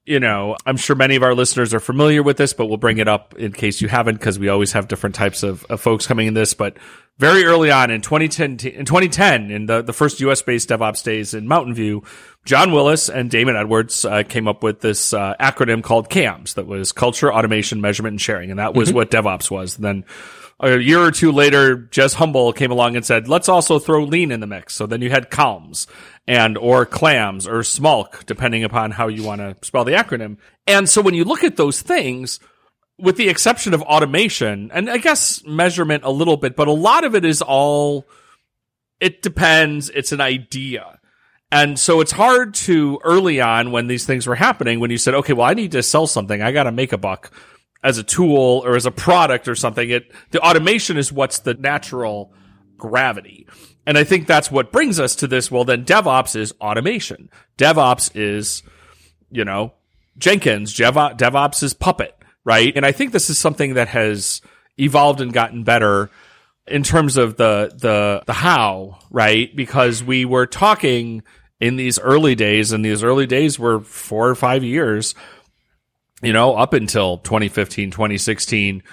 you 0.05 0.19
know, 0.19 0.55
I'm 0.65 0.77
sure 0.77 0.95
many 0.95 1.15
of 1.15 1.23
our 1.23 1.33
listeners 1.33 1.73
are 1.73 1.79
familiar 1.79 2.21
with 2.21 2.37
this, 2.37 2.53
but 2.53 2.67
we'll 2.67 2.77
bring 2.77 2.99
it 2.99 3.07
up 3.07 3.35
in 3.37 3.51
case 3.51 3.81
you 3.81 3.87
haven't, 3.87 4.15
because 4.15 4.37
we 4.37 4.49
always 4.49 4.73
have 4.73 4.87
different 4.87 5.15
types 5.15 5.41
of, 5.41 5.65
of, 5.65 5.81
folks 5.81 6.05
coming 6.05 6.27
in 6.27 6.35
this. 6.35 6.53
But 6.53 6.77
very 7.17 7.43
early 7.43 7.71
on 7.71 7.89
in 7.89 8.01
2010, 8.01 8.71
in 8.71 8.85
2010, 8.85 9.49
in 9.49 9.65
the, 9.65 9.81
the 9.81 9.93
first 9.93 10.19
US 10.19 10.43
based 10.43 10.69
DevOps 10.69 11.03
days 11.03 11.33
in 11.33 11.47
Mountain 11.47 11.73
View, 11.73 12.03
John 12.45 12.71
Willis 12.71 13.09
and 13.09 13.31
Damon 13.31 13.55
Edwards 13.55 14.05
uh, 14.05 14.21
came 14.21 14.47
up 14.47 14.61
with 14.61 14.81
this 14.81 15.11
uh, 15.11 15.33
acronym 15.39 15.81
called 15.81 16.09
CAMS 16.09 16.53
that 16.53 16.67
was 16.67 16.91
Culture, 16.91 17.33
Automation, 17.33 17.81
Measurement, 17.81 18.13
and 18.13 18.21
Sharing. 18.21 18.51
And 18.51 18.59
that 18.59 18.75
was 18.75 18.89
mm-hmm. 18.89 18.97
what 18.97 19.09
DevOps 19.11 19.49
was. 19.49 19.77
And 19.77 19.85
then 19.85 20.05
a 20.59 20.77
year 20.77 21.01
or 21.01 21.11
two 21.11 21.31
later, 21.31 21.77
Jez 21.77 22.15
Humble 22.15 22.53
came 22.53 22.71
along 22.71 22.95
and 22.95 23.05
said, 23.05 23.27
let's 23.27 23.49
also 23.49 23.77
throw 23.77 24.03
lean 24.03 24.31
in 24.31 24.39
the 24.39 24.47
mix. 24.47 24.73
So 24.73 24.85
then 24.85 25.01
you 25.01 25.09
had 25.09 25.29
CALMS 25.29 25.87
and 26.27 26.57
or 26.57 26.85
clams 26.85 27.47
or 27.47 27.59
smulk, 27.59 28.25
depending 28.25 28.63
upon 28.63 28.91
how 28.91 29.07
you 29.07 29.23
want 29.23 29.41
to 29.41 29.57
spell 29.65 29.83
the 29.83 29.93
acronym. 29.93 30.37
And 30.65 30.87
so 30.87 31.01
when 31.01 31.13
you 31.13 31.25
look 31.25 31.43
at 31.43 31.57
those 31.57 31.81
things, 31.81 32.39
with 32.97 33.17
the 33.17 33.27
exception 33.27 33.73
of 33.73 33.81
automation 33.81 34.71
and 34.73 34.89
I 34.89 34.97
guess 34.97 35.43
measurement 35.45 36.05
a 36.05 36.11
little 36.11 36.37
bit, 36.37 36.55
but 36.55 36.69
a 36.69 36.73
lot 36.73 37.03
of 37.03 37.15
it 37.15 37.25
is 37.25 37.41
all, 37.41 38.07
it 39.01 39.21
depends. 39.21 39.89
It's 39.89 40.13
an 40.13 40.21
idea. 40.21 40.99
And 41.51 41.77
so 41.77 41.99
it's 41.99 42.13
hard 42.13 42.53
to 42.55 42.99
early 43.03 43.41
on 43.41 43.71
when 43.71 43.87
these 43.87 44.05
things 44.05 44.25
were 44.25 44.35
happening, 44.35 44.79
when 44.79 44.91
you 44.91 44.97
said, 44.97 45.13
okay, 45.15 45.33
well, 45.33 45.47
I 45.47 45.53
need 45.53 45.73
to 45.73 45.83
sell 45.83 46.07
something. 46.07 46.41
I 46.41 46.53
got 46.53 46.63
to 46.63 46.71
make 46.71 46.93
a 46.93 46.97
buck 46.97 47.31
as 47.85 47.99
a 47.99 48.03
tool 48.03 48.63
or 48.65 48.75
as 48.75 48.87
a 48.87 48.91
product 48.91 49.47
or 49.47 49.53
something. 49.53 49.91
It, 49.91 50.11
the 50.31 50.41
automation 50.41 50.97
is 50.97 51.13
what's 51.13 51.39
the 51.39 51.53
natural 51.53 52.33
gravity. 52.77 53.47
And 53.85 53.95
I 53.95 54.03
think 54.03 54.25
that's 54.25 54.49
what 54.49 54.71
brings 54.71 54.99
us 54.99 55.15
to 55.17 55.27
this. 55.27 55.51
Well, 55.51 55.65
then 55.65 55.85
DevOps 55.85 56.35
is 56.35 56.51
automation. 56.59 57.29
DevOps 57.59 58.09
is, 58.15 58.63
you 59.29 59.45
know, 59.45 59.73
Jenkins. 60.17 60.73
DevOps 60.73 61.61
is 61.61 61.75
Puppet, 61.75 62.15
right? 62.43 62.75
And 62.75 62.87
I 62.87 62.91
think 62.91 63.11
this 63.11 63.29
is 63.29 63.37
something 63.37 63.75
that 63.75 63.89
has 63.89 64.41
evolved 64.79 65.21
and 65.21 65.31
gotten 65.31 65.63
better 65.63 66.09
in 66.65 66.81
terms 66.81 67.17
of 67.17 67.37
the, 67.37 67.71
the, 67.77 68.23
the 68.25 68.33
how, 68.33 68.97
right? 69.11 69.55
Because 69.55 70.03
we 70.03 70.25
were 70.25 70.47
talking 70.47 71.21
in 71.59 71.75
these 71.75 71.99
early 71.99 72.33
days, 72.33 72.71
and 72.71 72.83
these 72.83 73.03
early 73.03 73.27
days 73.27 73.59
were 73.59 73.79
four 73.79 74.27
or 74.27 74.35
five 74.35 74.63
years, 74.63 75.13
you 76.21 76.33
know, 76.33 76.55
up 76.55 76.73
until 76.73 77.17
2015, 77.19 77.91
2016, 77.91 78.83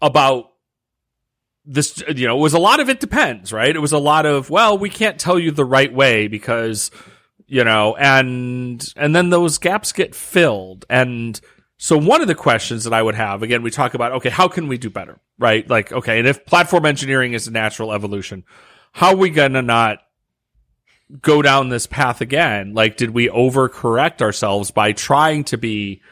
about 0.00 0.52
this, 1.64 2.02
you 2.14 2.26
know, 2.26 2.38
it 2.38 2.40
was 2.40 2.54
a 2.54 2.58
lot 2.58 2.80
of 2.80 2.88
it 2.88 3.00
depends, 3.00 3.52
right? 3.52 3.74
It 3.74 3.80
was 3.80 3.92
a 3.92 3.98
lot 3.98 4.26
of, 4.26 4.48
well, 4.48 4.78
we 4.78 4.88
can't 4.88 5.18
tell 5.18 5.38
you 5.38 5.50
the 5.50 5.64
right 5.64 5.92
way 5.92 6.28
because, 6.28 6.90
you 7.46 7.64
know, 7.64 7.96
and, 7.96 8.82
and 8.96 9.14
then 9.14 9.30
those 9.30 9.58
gaps 9.58 9.92
get 9.92 10.14
filled. 10.14 10.86
And 10.88 11.38
so 11.76 11.98
one 11.98 12.22
of 12.22 12.28
the 12.28 12.34
questions 12.34 12.84
that 12.84 12.92
I 12.92 13.02
would 13.02 13.16
have, 13.16 13.42
again, 13.42 13.62
we 13.62 13.70
talk 13.70 13.94
about, 13.94 14.12
okay, 14.12 14.30
how 14.30 14.48
can 14.48 14.68
we 14.68 14.78
do 14.78 14.88
better, 14.88 15.20
right? 15.38 15.68
Like, 15.68 15.92
okay, 15.92 16.18
and 16.18 16.26
if 16.26 16.46
platform 16.46 16.86
engineering 16.86 17.34
is 17.34 17.46
a 17.46 17.52
natural 17.52 17.92
evolution, 17.92 18.44
how 18.92 19.10
are 19.10 19.16
we 19.16 19.30
going 19.30 19.52
to 19.52 19.62
not 19.62 19.98
go 21.20 21.42
down 21.42 21.68
this 21.68 21.86
path 21.86 22.20
again? 22.20 22.72
Like, 22.74 22.96
did 22.96 23.10
we 23.10 23.28
overcorrect 23.28 24.22
ourselves 24.22 24.70
by 24.70 24.92
trying 24.92 25.44
to 25.44 25.58
be 25.58 26.02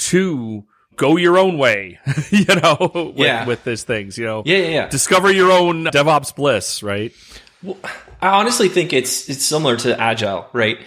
too 0.00 0.64
go 0.96 1.16
your 1.16 1.38
own 1.38 1.56
way, 1.56 1.98
you 2.30 2.44
know, 2.46 2.90
with, 3.16 3.16
Yeah. 3.18 3.46
with 3.46 3.62
these 3.64 3.84
things, 3.84 4.18
you 4.18 4.26
know, 4.26 4.42
Yeah, 4.44 4.58
yeah, 4.58 4.68
yeah. 4.68 4.88
discover 4.88 5.30
your 5.32 5.50
own 5.52 5.84
DevOps 5.84 6.34
bliss, 6.34 6.82
right? 6.82 7.12
Well, 7.62 7.78
I 8.20 8.28
honestly 8.28 8.68
think 8.68 8.92
it's 8.92 9.28
it's 9.30 9.44
similar 9.44 9.76
to 9.78 9.98
agile, 10.00 10.46
right? 10.52 10.78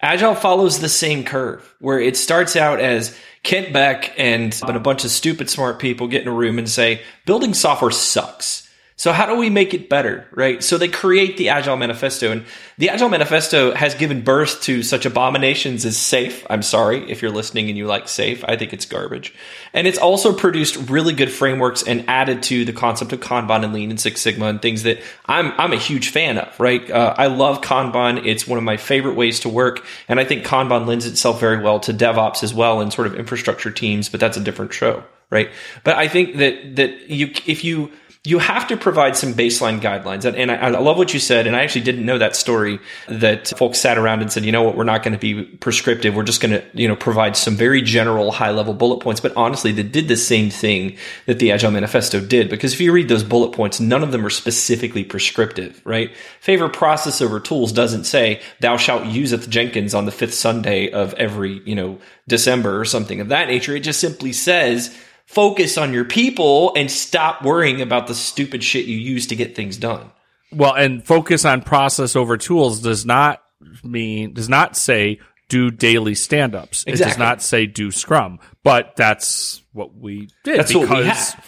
Agile 0.00 0.34
follows 0.34 0.78
the 0.78 0.88
same 0.88 1.24
curve 1.24 1.74
where 1.80 1.98
it 2.00 2.16
starts 2.16 2.54
out 2.54 2.80
as 2.80 3.16
Kent 3.42 3.72
Beck 3.72 4.12
and 4.18 4.58
a 4.62 4.78
bunch 4.78 5.04
of 5.04 5.10
stupid 5.10 5.50
smart 5.50 5.78
people 5.80 6.06
get 6.06 6.22
in 6.22 6.28
a 6.28 6.32
room 6.32 6.58
and 6.58 6.68
say 6.68 7.00
building 7.26 7.52
software 7.54 7.90
sucks. 7.90 8.67
So 8.98 9.12
how 9.12 9.26
do 9.26 9.36
we 9.36 9.48
make 9.48 9.74
it 9.74 9.88
better, 9.88 10.26
right? 10.32 10.60
So 10.60 10.76
they 10.76 10.88
create 10.88 11.36
the 11.36 11.50
Agile 11.50 11.76
Manifesto 11.76 12.32
and 12.32 12.44
the 12.78 12.90
Agile 12.90 13.08
Manifesto 13.08 13.72
has 13.72 13.94
given 13.94 14.22
birth 14.22 14.60
to 14.62 14.82
such 14.82 15.06
abominations 15.06 15.84
as 15.84 15.96
safe. 15.96 16.44
I'm 16.50 16.62
sorry 16.62 17.08
if 17.08 17.22
you're 17.22 17.30
listening 17.30 17.68
and 17.68 17.78
you 17.78 17.86
like 17.86 18.08
safe. 18.08 18.44
I 18.44 18.56
think 18.56 18.72
it's 18.72 18.86
garbage. 18.86 19.32
And 19.72 19.86
it's 19.86 19.98
also 19.98 20.32
produced 20.32 20.90
really 20.90 21.12
good 21.12 21.30
frameworks 21.30 21.84
and 21.84 22.10
added 22.10 22.42
to 22.44 22.64
the 22.64 22.72
concept 22.72 23.12
of 23.12 23.20
Kanban 23.20 23.62
and 23.62 23.72
Lean 23.72 23.90
and 23.90 24.00
Six 24.00 24.20
Sigma 24.20 24.46
and 24.46 24.60
things 24.60 24.82
that 24.82 24.98
I'm, 25.26 25.52
I'm 25.58 25.72
a 25.72 25.78
huge 25.78 26.08
fan 26.08 26.36
of, 26.36 26.58
right? 26.58 26.90
Uh, 26.90 27.14
I 27.16 27.28
love 27.28 27.60
Kanban. 27.60 28.26
It's 28.26 28.48
one 28.48 28.58
of 28.58 28.64
my 28.64 28.78
favorite 28.78 29.14
ways 29.14 29.38
to 29.40 29.48
work. 29.48 29.86
And 30.08 30.18
I 30.18 30.24
think 30.24 30.44
Kanban 30.44 30.88
lends 30.88 31.06
itself 31.06 31.38
very 31.38 31.62
well 31.62 31.78
to 31.80 31.94
DevOps 31.94 32.42
as 32.42 32.52
well 32.52 32.80
and 32.80 32.92
sort 32.92 33.06
of 33.06 33.14
infrastructure 33.14 33.70
teams, 33.70 34.08
but 34.08 34.18
that's 34.18 34.36
a 34.36 34.40
different 34.40 34.72
show, 34.72 35.04
right? 35.30 35.50
But 35.84 35.96
I 35.96 36.08
think 36.08 36.38
that, 36.38 36.74
that 36.74 37.08
you, 37.08 37.30
if 37.46 37.62
you, 37.62 37.92
you 38.24 38.38
have 38.40 38.66
to 38.68 38.76
provide 38.76 39.16
some 39.16 39.32
baseline 39.32 39.80
guidelines. 39.80 40.24
And, 40.24 40.36
and 40.36 40.50
I, 40.50 40.56
I 40.56 40.68
love 40.70 40.98
what 40.98 41.14
you 41.14 41.20
said. 41.20 41.46
And 41.46 41.54
I 41.54 41.62
actually 41.62 41.82
didn't 41.82 42.04
know 42.04 42.18
that 42.18 42.34
story 42.34 42.80
that 43.08 43.48
folks 43.48 43.78
sat 43.78 43.96
around 43.96 44.22
and 44.22 44.32
said, 44.32 44.44
you 44.44 44.52
know 44.52 44.62
what, 44.62 44.76
we're 44.76 44.84
not 44.84 45.02
going 45.02 45.12
to 45.12 45.18
be 45.18 45.44
prescriptive. 45.44 46.16
We're 46.16 46.24
just 46.24 46.40
going 46.40 46.50
to, 46.52 46.64
you 46.74 46.88
know, 46.88 46.96
provide 46.96 47.36
some 47.36 47.56
very 47.56 47.80
general 47.80 48.32
high 48.32 48.50
level 48.50 48.74
bullet 48.74 49.00
points. 49.00 49.20
But 49.20 49.36
honestly, 49.36 49.70
they 49.70 49.84
did 49.84 50.08
the 50.08 50.16
same 50.16 50.50
thing 50.50 50.96
that 51.26 51.38
the 51.38 51.52
Agile 51.52 51.70
Manifesto 51.70 52.20
did. 52.20 52.50
Because 52.50 52.74
if 52.74 52.80
you 52.80 52.92
read 52.92 53.08
those 53.08 53.24
bullet 53.24 53.52
points, 53.52 53.78
none 53.78 54.02
of 54.02 54.10
them 54.10 54.26
are 54.26 54.30
specifically 54.30 55.04
prescriptive, 55.04 55.80
right? 55.84 56.14
Favor 56.40 56.68
process 56.68 57.22
over 57.22 57.38
tools 57.38 57.72
doesn't 57.72 58.04
say 58.04 58.42
thou 58.60 58.76
shalt 58.76 59.06
useth 59.06 59.48
Jenkins 59.48 59.94
on 59.94 60.06
the 60.06 60.12
fifth 60.12 60.34
Sunday 60.34 60.90
of 60.90 61.14
every, 61.14 61.62
you 61.64 61.76
know, 61.76 61.98
December 62.26 62.78
or 62.78 62.84
something 62.84 63.20
of 63.20 63.28
that 63.28 63.48
nature. 63.48 63.74
It 63.74 63.80
just 63.80 64.00
simply 64.00 64.32
says, 64.32 64.94
focus 65.28 65.76
on 65.76 65.92
your 65.92 66.06
people 66.06 66.72
and 66.74 66.90
stop 66.90 67.44
worrying 67.44 67.82
about 67.82 68.06
the 68.06 68.14
stupid 68.14 68.64
shit 68.64 68.86
you 68.86 68.96
use 68.96 69.26
to 69.26 69.36
get 69.36 69.54
things 69.54 69.76
done. 69.76 70.10
Well, 70.50 70.72
and 70.74 71.04
focus 71.06 71.44
on 71.44 71.60
process 71.60 72.16
over 72.16 72.38
tools 72.38 72.80
does 72.80 73.04
not 73.04 73.42
mean, 73.84 74.32
does 74.32 74.48
not 74.48 74.74
say 74.74 75.20
do 75.50 75.70
daily 75.70 76.14
stand 76.14 76.54
ups. 76.54 76.82
It 76.86 76.96
does 76.96 77.18
not 77.18 77.42
say 77.42 77.66
do 77.66 77.90
scrum, 77.90 78.38
but 78.64 78.96
that's 78.96 79.62
what 79.72 79.94
we 79.94 80.30
did. 80.44 80.58
That's 80.58 80.74
what 80.74 80.88
we 80.88 81.04
have. 81.04 81.44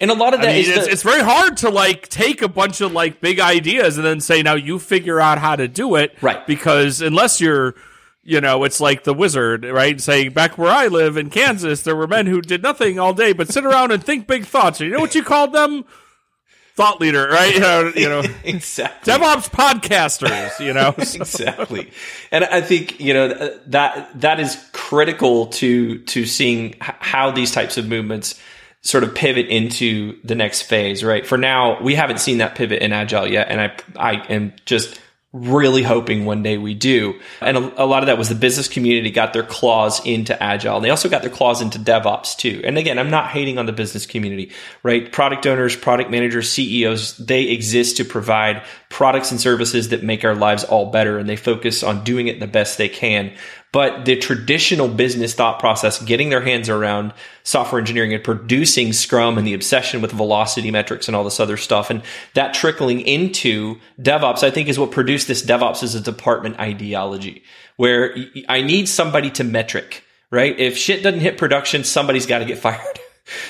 And 0.00 0.10
a 0.10 0.14
lot 0.14 0.32
of 0.32 0.40
I 0.40 0.46
that 0.46 0.52
mean, 0.52 0.62
is 0.62 0.68
it's, 0.68 0.86
the- 0.86 0.92
it's 0.92 1.02
very 1.02 1.20
hard 1.22 1.58
to 1.58 1.68
like 1.70 2.08
take 2.08 2.40
a 2.40 2.48
bunch 2.48 2.80
of 2.80 2.92
like 2.92 3.20
big 3.20 3.38
ideas 3.40 3.98
and 3.98 4.06
then 4.06 4.20
say, 4.20 4.42
now 4.42 4.54
you 4.54 4.78
figure 4.78 5.20
out 5.20 5.36
how 5.38 5.54
to 5.54 5.68
do 5.68 5.96
it. 5.96 6.16
Right. 6.22 6.44
Because 6.46 7.02
unless 7.02 7.40
you're, 7.42 7.74
you 8.24 8.40
know, 8.40 8.64
it's 8.64 8.80
like 8.80 9.04
the 9.04 9.14
wizard, 9.14 9.64
right? 9.64 10.00
Saying 10.00 10.32
back 10.32 10.56
where 10.56 10.70
I 10.70 10.86
live 10.86 11.16
in 11.16 11.28
Kansas, 11.28 11.82
there 11.82 11.96
were 11.96 12.06
men 12.06 12.26
who 12.26 12.40
did 12.40 12.62
nothing 12.62 12.98
all 12.98 13.12
day 13.12 13.32
but 13.32 13.48
sit 13.48 13.64
around 13.64 13.90
and 13.90 14.02
think 14.02 14.26
big 14.26 14.44
thoughts. 14.44 14.80
You 14.80 14.90
know 14.90 15.00
what 15.00 15.14
you 15.14 15.24
called 15.24 15.52
them? 15.52 15.84
Thought 16.74 17.00
leader, 17.00 17.28
right? 17.28 17.52
You 17.52 17.60
know, 17.60 17.92
you 17.94 18.08
know 18.08 18.22
exactly. 18.44 19.12
DevOps 19.12 19.50
podcasters, 19.50 20.64
you 20.64 20.72
know? 20.72 20.94
exactly. 20.98 21.90
And 22.30 22.44
I 22.44 22.60
think, 22.62 22.98
you 22.98 23.12
know, 23.12 23.58
that 23.66 24.20
that 24.20 24.40
is 24.40 24.56
critical 24.72 25.46
to 25.46 25.98
to 25.98 26.24
seeing 26.24 26.76
how 26.80 27.30
these 27.30 27.50
types 27.50 27.76
of 27.76 27.88
movements 27.88 28.40
sort 28.82 29.04
of 29.04 29.14
pivot 29.14 29.46
into 29.46 30.18
the 30.24 30.34
next 30.34 30.62
phase, 30.62 31.04
right? 31.04 31.26
For 31.26 31.36
now, 31.36 31.80
we 31.82 31.94
haven't 31.94 32.18
seen 32.18 32.38
that 32.38 32.54
pivot 32.54 32.82
in 32.82 32.92
agile 32.92 33.26
yet 33.26 33.48
and 33.48 33.60
I 33.60 33.76
I 33.96 34.12
am 34.28 34.54
just 34.64 34.98
really 35.32 35.82
hoping 35.82 36.26
one 36.26 36.42
day 36.42 36.58
we 36.58 36.74
do. 36.74 37.18
And 37.40 37.56
a, 37.56 37.84
a 37.84 37.86
lot 37.86 38.02
of 38.02 38.08
that 38.08 38.18
was 38.18 38.28
the 38.28 38.34
business 38.34 38.68
community 38.68 39.10
got 39.10 39.32
their 39.32 39.42
claws 39.42 40.04
into 40.04 40.40
agile. 40.42 40.76
And 40.76 40.84
they 40.84 40.90
also 40.90 41.08
got 41.08 41.22
their 41.22 41.30
claws 41.30 41.62
into 41.62 41.78
DevOps 41.78 42.36
too. 42.36 42.60
And 42.64 42.76
again, 42.76 42.98
I'm 42.98 43.08
not 43.08 43.30
hating 43.30 43.56
on 43.56 43.64
the 43.64 43.72
business 43.72 44.04
community, 44.04 44.52
right? 44.82 45.10
Product 45.10 45.46
owners, 45.46 45.74
product 45.74 46.10
managers, 46.10 46.50
CEOs, 46.50 47.16
they 47.16 47.44
exist 47.44 47.96
to 47.96 48.04
provide 48.04 48.62
products 48.90 49.30
and 49.30 49.40
services 49.40 49.88
that 49.88 50.02
make 50.02 50.22
our 50.22 50.34
lives 50.34 50.64
all 50.64 50.90
better. 50.90 51.18
And 51.18 51.26
they 51.26 51.36
focus 51.36 51.82
on 51.82 52.04
doing 52.04 52.28
it 52.28 52.38
the 52.38 52.46
best 52.46 52.76
they 52.76 52.90
can. 52.90 53.32
But 53.72 54.04
the 54.04 54.16
traditional 54.16 54.86
business 54.86 55.32
thought 55.32 55.58
process, 55.58 56.00
getting 56.02 56.28
their 56.28 56.42
hands 56.42 56.68
around 56.68 57.14
software 57.42 57.80
engineering 57.80 58.12
and 58.12 58.22
producing 58.22 58.92
Scrum 58.92 59.38
and 59.38 59.46
the 59.46 59.54
obsession 59.54 60.02
with 60.02 60.12
velocity 60.12 60.70
metrics 60.70 61.08
and 61.08 61.16
all 61.16 61.24
this 61.24 61.40
other 61.40 61.56
stuff, 61.56 61.88
and 61.88 62.02
that 62.34 62.52
trickling 62.52 63.00
into 63.00 63.76
DevOps, 63.98 64.42
I 64.42 64.50
think 64.50 64.68
is 64.68 64.78
what 64.78 64.90
produced 64.90 65.26
this 65.26 65.42
DevOps 65.42 65.82
as 65.82 65.94
a 65.94 66.00
department 66.00 66.60
ideology, 66.60 67.44
where 67.76 68.14
I 68.46 68.60
need 68.60 68.90
somebody 68.90 69.30
to 69.32 69.44
metric, 69.44 70.04
right? 70.30 70.58
If 70.58 70.76
shit 70.76 71.02
doesn't 71.02 71.20
hit 71.20 71.38
production, 71.38 71.82
somebody's 71.82 72.26
got 72.26 72.40
to 72.40 72.44
get 72.44 72.58
fired. 72.58 72.91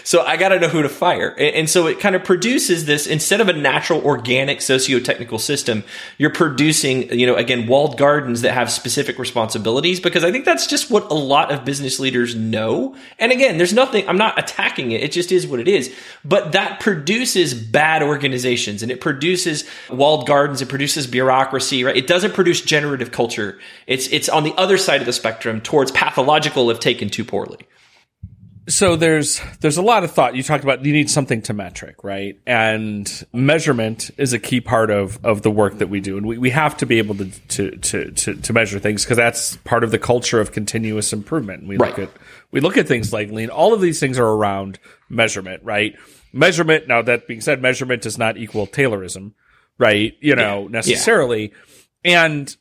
So 0.05 0.23
I 0.23 0.37
got 0.37 0.51
to 0.51 0.59
know 0.59 0.69
who 0.69 0.83
to 0.83 0.89
fire. 0.89 1.35
And, 1.39 1.69
so 1.69 1.87
it 1.87 2.01
kind 2.01 2.15
of 2.15 2.25
produces 2.25 2.85
this 2.85 3.07
instead 3.07 3.41
of 3.41 3.49
a 3.49 3.53
natural 3.53 4.05
organic 4.05 4.61
socio-technical 4.61 5.39
system, 5.39 5.85
you're 6.19 6.31
producing, 6.31 7.11
you 7.19 7.27
know, 7.27 7.37
again, 7.37 7.67
walled 7.67 7.97
gardens 7.97 8.43
that 8.43 8.53
have 8.53 8.71
specific 8.71 9.19
responsibilities 9.19 10.01
because 10.01 10.25
I 10.25 10.31
think 10.31 10.45
that's 10.45 10.67
just 10.67 10.91
what 10.91 11.11
a 11.11 11.15
lot 11.15 11.51
of 11.51 11.65
business 11.65 11.99
leaders 11.99 12.35
know. 12.35 12.97
And 13.19 13.33
again, 13.33 13.59
there's 13.59 13.73
nothing, 13.73 14.07
I'm 14.09 14.19
not 14.19 14.39
attacking 14.39 14.93
it. 14.93 15.03
It 15.03 15.13
just 15.13 15.33
is 15.33 15.47
what 15.47 15.61
it 15.61 15.69
is. 15.69 15.95
But 16.25 16.53
that 16.53 16.81
produces 16.81 17.55
bad 17.55 18.03
organizations 18.03 18.83
and 18.83 18.93
it 18.93 19.01
produces 19.01 19.65
walled 19.89 20.27
gardens. 20.27 20.61
It 20.61 20.69
produces 20.69 21.07
bureaucracy, 21.07 21.85
right? 21.85 21.97
It 21.97 22.07
doesn't 22.07 22.35
produce 22.35 22.61
generative 22.61 23.13
culture. 23.13 23.59
It's, 23.87 24.09
it's 24.09 24.29
on 24.29 24.45
the 24.45 24.55
other 24.57 24.79
side 24.79 25.01
of 25.01 25.07
the 25.07 25.13
spectrum 25.13 25.61
towards 25.61 25.91
pathological 25.93 26.71
if 26.71 26.81
taken 26.81 27.09
too 27.09 27.25
poorly. 27.25 27.59
So 28.73 28.97
there's 28.97 29.41
there's 29.61 29.77
a 29.77 29.83
lot 29.83 30.03
of 30.03 30.13
thought. 30.13 30.35
You 30.35 30.43
talked 30.43 30.65
about 30.65 30.85
you 30.85 30.93
need 30.93 31.11
something 31.11 31.43
to 31.43 31.53
metric, 31.53 32.03
right? 32.03 32.39
And 32.47 33.27
measurement 33.33 34.11
is 34.17 34.33
a 34.33 34.39
key 34.39 34.61
part 34.61 34.91
of 34.91 35.23
of 35.25 35.43
the 35.43 35.51
work 35.51 35.79
that 35.79 35.89
we 35.89 36.01
do, 36.01 36.17
and 36.17 36.27
we, 36.27 36.39
we 36.39 36.51
have 36.51 36.77
to 36.79 36.87
be 36.87 36.99
able 36.99 37.15
to 37.17 37.27
to 37.31 37.71
to 37.77 38.11
to, 38.11 38.35
to 38.35 38.53
measure 38.53 38.79
things 38.79 39.05
because 39.05 39.19
that's 39.19 39.57
part 39.59 39.85
of 39.85 39.91
the 39.91 39.99
culture 39.99 40.41
of 40.41 40.53
continuous 40.53 41.13
improvement. 41.13 41.67
We 41.67 41.77
look 41.77 41.99
at 41.99 42.11
we 42.51 42.61
look 42.61 42.79
at 42.79 42.89
things 42.89 43.13
like 43.13 43.31
lean. 43.31 43.51
All 43.51 43.75
of 43.75 43.81
these 43.81 44.01
things 44.01 44.19
are 44.19 44.29
around 44.29 44.79
measurement, 45.09 45.63
right? 45.63 45.95
Measurement. 46.33 46.89
Now 46.89 47.03
that 47.03 47.27
being 47.27 47.43
said, 47.43 47.61
measurement 47.61 48.03
does 48.03 48.17
not 48.17 48.39
equal 48.39 48.67
Taylorism, 48.67 49.33
right? 49.77 50.17
You 50.21 50.35
know 50.35 50.69
necessarily, 50.69 51.53
and 52.05 52.57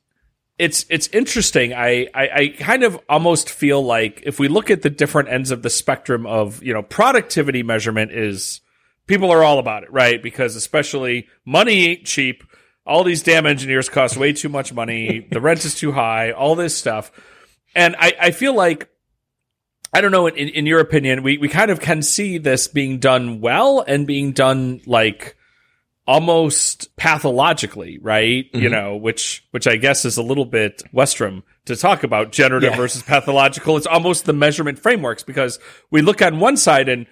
it's 0.61 0.85
it's 0.89 1.07
interesting. 1.07 1.73
I, 1.73 2.07
I 2.13 2.29
I 2.29 2.47
kind 2.59 2.83
of 2.83 2.99
almost 3.09 3.49
feel 3.49 3.83
like 3.83 4.21
if 4.27 4.37
we 4.37 4.47
look 4.47 4.69
at 4.69 4.83
the 4.83 4.91
different 4.91 5.29
ends 5.29 5.49
of 5.49 5.63
the 5.63 5.71
spectrum 5.71 6.27
of 6.27 6.61
you 6.61 6.71
know 6.71 6.83
productivity 6.83 7.63
measurement 7.63 8.11
is 8.11 8.61
people 9.07 9.31
are 9.31 9.43
all 9.43 9.57
about 9.57 9.81
it, 9.81 9.91
right? 9.91 10.21
Because 10.21 10.55
especially 10.55 11.27
money 11.45 11.87
ain't 11.87 12.05
cheap. 12.05 12.43
All 12.85 13.03
these 13.03 13.23
damn 13.23 13.47
engineers 13.47 13.89
cost 13.89 14.17
way 14.17 14.33
too 14.33 14.49
much 14.49 14.71
money. 14.71 15.27
the 15.31 15.41
rent 15.47 15.65
is 15.65 15.73
too 15.73 15.93
high. 15.93 16.29
All 16.29 16.53
this 16.53 16.77
stuff, 16.77 17.11
and 17.73 17.95
I 17.97 18.13
I 18.21 18.29
feel 18.31 18.53
like 18.53 18.87
I 19.91 20.01
don't 20.01 20.11
know. 20.11 20.27
In, 20.27 20.47
in 20.47 20.67
your 20.67 20.79
opinion, 20.79 21.23
we 21.23 21.39
we 21.39 21.49
kind 21.49 21.71
of 21.71 21.79
can 21.79 22.03
see 22.03 22.37
this 22.37 22.67
being 22.67 22.99
done 22.99 23.41
well 23.41 23.83
and 23.87 24.05
being 24.05 24.31
done 24.31 24.81
like 24.85 25.35
almost 26.07 26.95
pathologically, 26.97 27.99
right? 28.01 28.45
You 28.53 28.61
Mm-hmm. 28.61 28.71
know, 28.71 28.95
which 28.97 29.45
which 29.51 29.67
I 29.67 29.75
guess 29.77 30.03
is 30.05 30.17
a 30.17 30.23
little 30.23 30.45
bit 30.45 30.81
Westrum 30.93 31.43
to 31.65 31.75
talk 31.75 32.03
about 32.03 32.31
generative 32.31 32.71
Yeah. 32.71 32.77
versus 32.77 33.03
pathological. 33.03 33.77
It's 33.77 33.87
almost 33.87 34.25
the 34.25 34.33
measurement 34.33 34.79
frameworks 34.79 35.23
because 35.23 35.59
we 35.91 36.01
look 36.01 36.21
on 36.21 36.39
one 36.39 36.57
side 36.57 36.89
and 36.89 37.05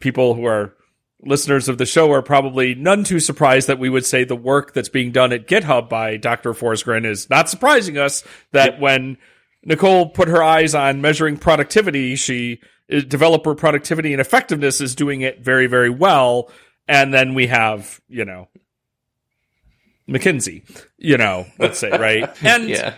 people 0.00 0.34
who 0.34 0.44
are 0.46 0.74
listeners 1.22 1.68
of 1.68 1.78
the 1.78 1.86
show 1.86 2.12
are 2.12 2.22
probably 2.22 2.76
none 2.76 3.02
too 3.02 3.18
surprised 3.18 3.66
that 3.66 3.80
we 3.80 3.88
would 3.88 4.06
say 4.06 4.22
the 4.22 4.36
work 4.36 4.72
that's 4.72 4.88
being 4.88 5.10
done 5.10 5.32
at 5.32 5.48
GitHub 5.48 5.88
by 5.88 6.16
Dr. 6.16 6.54
Forsgren 6.54 7.04
is 7.04 7.28
not 7.28 7.48
surprising 7.48 7.98
us 7.98 8.22
that 8.52 8.74
yep. 8.74 8.80
when 8.80 9.18
Nicole 9.64 10.08
put 10.10 10.28
her 10.28 10.40
eyes 10.42 10.76
on 10.76 11.00
measuring 11.00 11.36
productivity, 11.36 12.14
she 12.14 12.60
uh, 12.92 13.00
developer 13.00 13.56
productivity 13.56 14.12
and 14.12 14.20
effectiveness 14.20 14.80
is 14.80 14.94
doing 14.94 15.22
it 15.22 15.40
very, 15.44 15.66
very 15.66 15.90
well. 15.90 16.52
And 16.88 17.12
then 17.12 17.34
we 17.34 17.46
have, 17.48 18.00
you 18.08 18.24
know, 18.24 18.48
McKinsey, 20.08 20.62
you 20.96 21.18
know, 21.18 21.46
let's 21.58 21.78
say, 21.78 21.90
right? 21.90 22.30
And 22.44 22.68
yeah. 22.68 22.94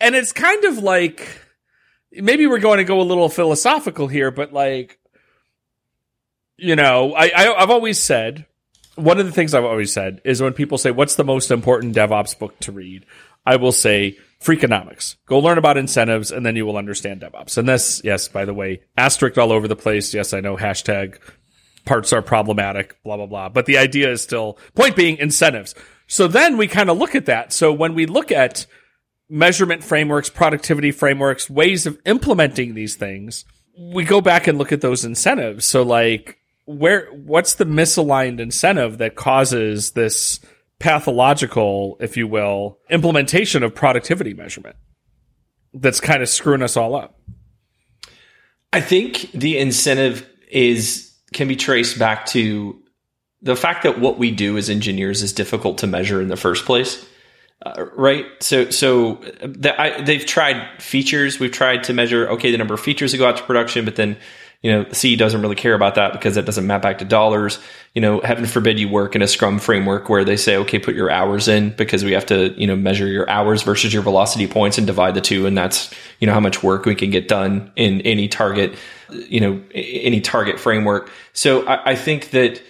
and 0.00 0.14
it's 0.14 0.32
kind 0.32 0.64
of 0.64 0.78
like 0.78 1.40
maybe 2.10 2.46
we're 2.46 2.58
going 2.58 2.78
to 2.78 2.84
go 2.84 3.00
a 3.00 3.02
little 3.02 3.28
philosophical 3.28 4.08
here, 4.08 4.30
but 4.30 4.52
like 4.52 4.98
you 6.56 6.76
know, 6.76 7.14
I, 7.14 7.30
I 7.34 7.62
I've 7.62 7.70
always 7.70 7.98
said 7.98 8.46
one 8.96 9.18
of 9.18 9.26
the 9.26 9.32
things 9.32 9.54
I've 9.54 9.64
always 9.64 9.92
said 9.92 10.20
is 10.24 10.42
when 10.42 10.52
people 10.52 10.78
say, 10.78 10.90
"What's 10.90 11.14
the 11.14 11.24
most 11.24 11.50
important 11.50 11.96
DevOps 11.96 12.38
book 12.38 12.58
to 12.60 12.72
read?" 12.72 13.06
I 13.44 13.56
will 13.56 13.72
say 13.72 14.18
Freakonomics. 14.40 15.16
Go 15.26 15.38
learn 15.38 15.58
about 15.58 15.76
incentives, 15.76 16.30
and 16.30 16.44
then 16.44 16.56
you 16.56 16.66
will 16.66 16.76
understand 16.76 17.20
DevOps. 17.20 17.58
And 17.58 17.68
this, 17.68 18.00
yes, 18.04 18.28
by 18.28 18.44
the 18.44 18.54
way, 18.54 18.82
asterisk 18.96 19.38
all 19.38 19.52
over 19.52 19.66
the 19.66 19.76
place. 19.76 20.12
Yes, 20.14 20.32
I 20.32 20.40
know 20.40 20.56
hashtag 20.56 21.18
parts 21.84 22.12
are 22.12 22.22
problematic, 22.22 23.02
blah 23.02 23.16
blah 23.16 23.26
blah. 23.26 23.48
But 23.48 23.66
the 23.66 23.78
idea 23.78 24.10
is 24.10 24.22
still 24.22 24.58
point 24.74 24.96
being 24.96 25.16
incentives. 25.18 25.74
So 26.06 26.28
then 26.28 26.56
we 26.56 26.68
kind 26.68 26.90
of 26.90 26.98
look 26.98 27.14
at 27.14 27.26
that. 27.26 27.52
So 27.52 27.72
when 27.72 27.94
we 27.94 28.06
look 28.06 28.30
at 28.30 28.66
measurement 29.28 29.82
frameworks, 29.82 30.28
productivity 30.28 30.90
frameworks, 30.90 31.48
ways 31.48 31.86
of 31.86 31.98
implementing 32.04 32.74
these 32.74 32.96
things, 32.96 33.44
we 33.78 34.04
go 34.04 34.20
back 34.20 34.46
and 34.46 34.58
look 34.58 34.72
at 34.72 34.82
those 34.82 35.04
incentives. 35.04 35.64
So 35.64 35.82
like 35.82 36.38
where 36.64 37.06
what's 37.12 37.54
the 37.54 37.64
misaligned 37.64 38.40
incentive 38.40 38.98
that 38.98 39.14
causes 39.16 39.92
this 39.92 40.40
pathological, 40.78 41.96
if 42.00 42.16
you 42.16 42.26
will, 42.26 42.78
implementation 42.90 43.62
of 43.62 43.74
productivity 43.74 44.34
measurement 44.34 44.76
that's 45.74 46.00
kind 46.00 46.22
of 46.22 46.28
screwing 46.28 46.62
us 46.62 46.76
all 46.76 46.94
up? 46.94 47.18
I 48.72 48.80
think 48.80 49.30
the 49.32 49.58
incentive 49.58 50.28
is 50.50 51.11
can 51.32 51.48
be 51.48 51.56
traced 51.56 51.98
back 51.98 52.26
to 52.26 52.78
the 53.40 53.56
fact 53.56 53.82
that 53.82 53.98
what 53.98 54.18
we 54.18 54.30
do 54.30 54.56
as 54.56 54.70
engineers 54.70 55.22
is 55.22 55.32
difficult 55.32 55.78
to 55.78 55.86
measure 55.86 56.20
in 56.20 56.28
the 56.28 56.36
first 56.36 56.64
place. 56.64 57.04
Uh, 57.64 57.86
right. 57.96 58.26
So, 58.40 58.70
so 58.70 59.14
the, 59.40 59.80
I, 59.80 60.02
they've 60.02 60.24
tried 60.24 60.82
features. 60.82 61.38
We've 61.38 61.52
tried 61.52 61.84
to 61.84 61.92
measure, 61.92 62.28
okay, 62.30 62.50
the 62.50 62.58
number 62.58 62.74
of 62.74 62.80
features 62.80 63.12
that 63.12 63.18
go 63.18 63.28
out 63.28 63.36
to 63.36 63.42
production, 63.44 63.84
but 63.84 63.96
then, 63.96 64.16
you 64.62 64.72
know, 64.72 64.86
C 64.92 65.16
doesn't 65.16 65.40
really 65.40 65.56
care 65.56 65.74
about 65.74 65.96
that 65.96 66.12
because 66.12 66.34
that 66.36 66.44
doesn't 66.44 66.66
map 66.66 66.82
back 66.82 66.98
to 66.98 67.04
dollars. 67.04 67.58
You 67.94 68.00
know, 68.00 68.20
heaven 68.20 68.46
forbid 68.46 68.78
you 68.78 68.88
work 68.88 69.14
in 69.14 69.20
a 69.20 69.28
scrum 69.28 69.58
framework 69.58 70.08
where 70.08 70.24
they 70.24 70.38
say, 70.38 70.56
okay, 70.56 70.78
put 70.78 70.94
your 70.94 71.10
hours 71.10 71.46
in 71.46 71.70
because 71.70 72.04
we 72.04 72.12
have 72.12 72.24
to, 72.26 72.58
you 72.58 72.66
know, 72.66 72.74
measure 72.74 73.06
your 73.06 73.28
hours 73.28 73.62
versus 73.62 73.92
your 73.92 74.02
velocity 74.02 74.46
points 74.46 74.78
and 74.78 74.86
divide 74.86 75.14
the 75.14 75.20
two. 75.20 75.44
And 75.44 75.56
that's, 75.58 75.92
you 76.18 76.26
know, 76.26 76.32
how 76.32 76.40
much 76.40 76.62
work 76.62 76.86
we 76.86 76.94
can 76.94 77.10
get 77.10 77.28
done 77.28 77.70
in 77.76 78.00
any 78.00 78.28
target, 78.28 78.76
you 79.10 79.40
know, 79.40 79.62
any 79.74 80.22
target 80.22 80.58
framework. 80.58 81.10
So 81.34 81.66
I, 81.66 81.90
I 81.90 81.94
think 81.94 82.30
that 82.30 82.62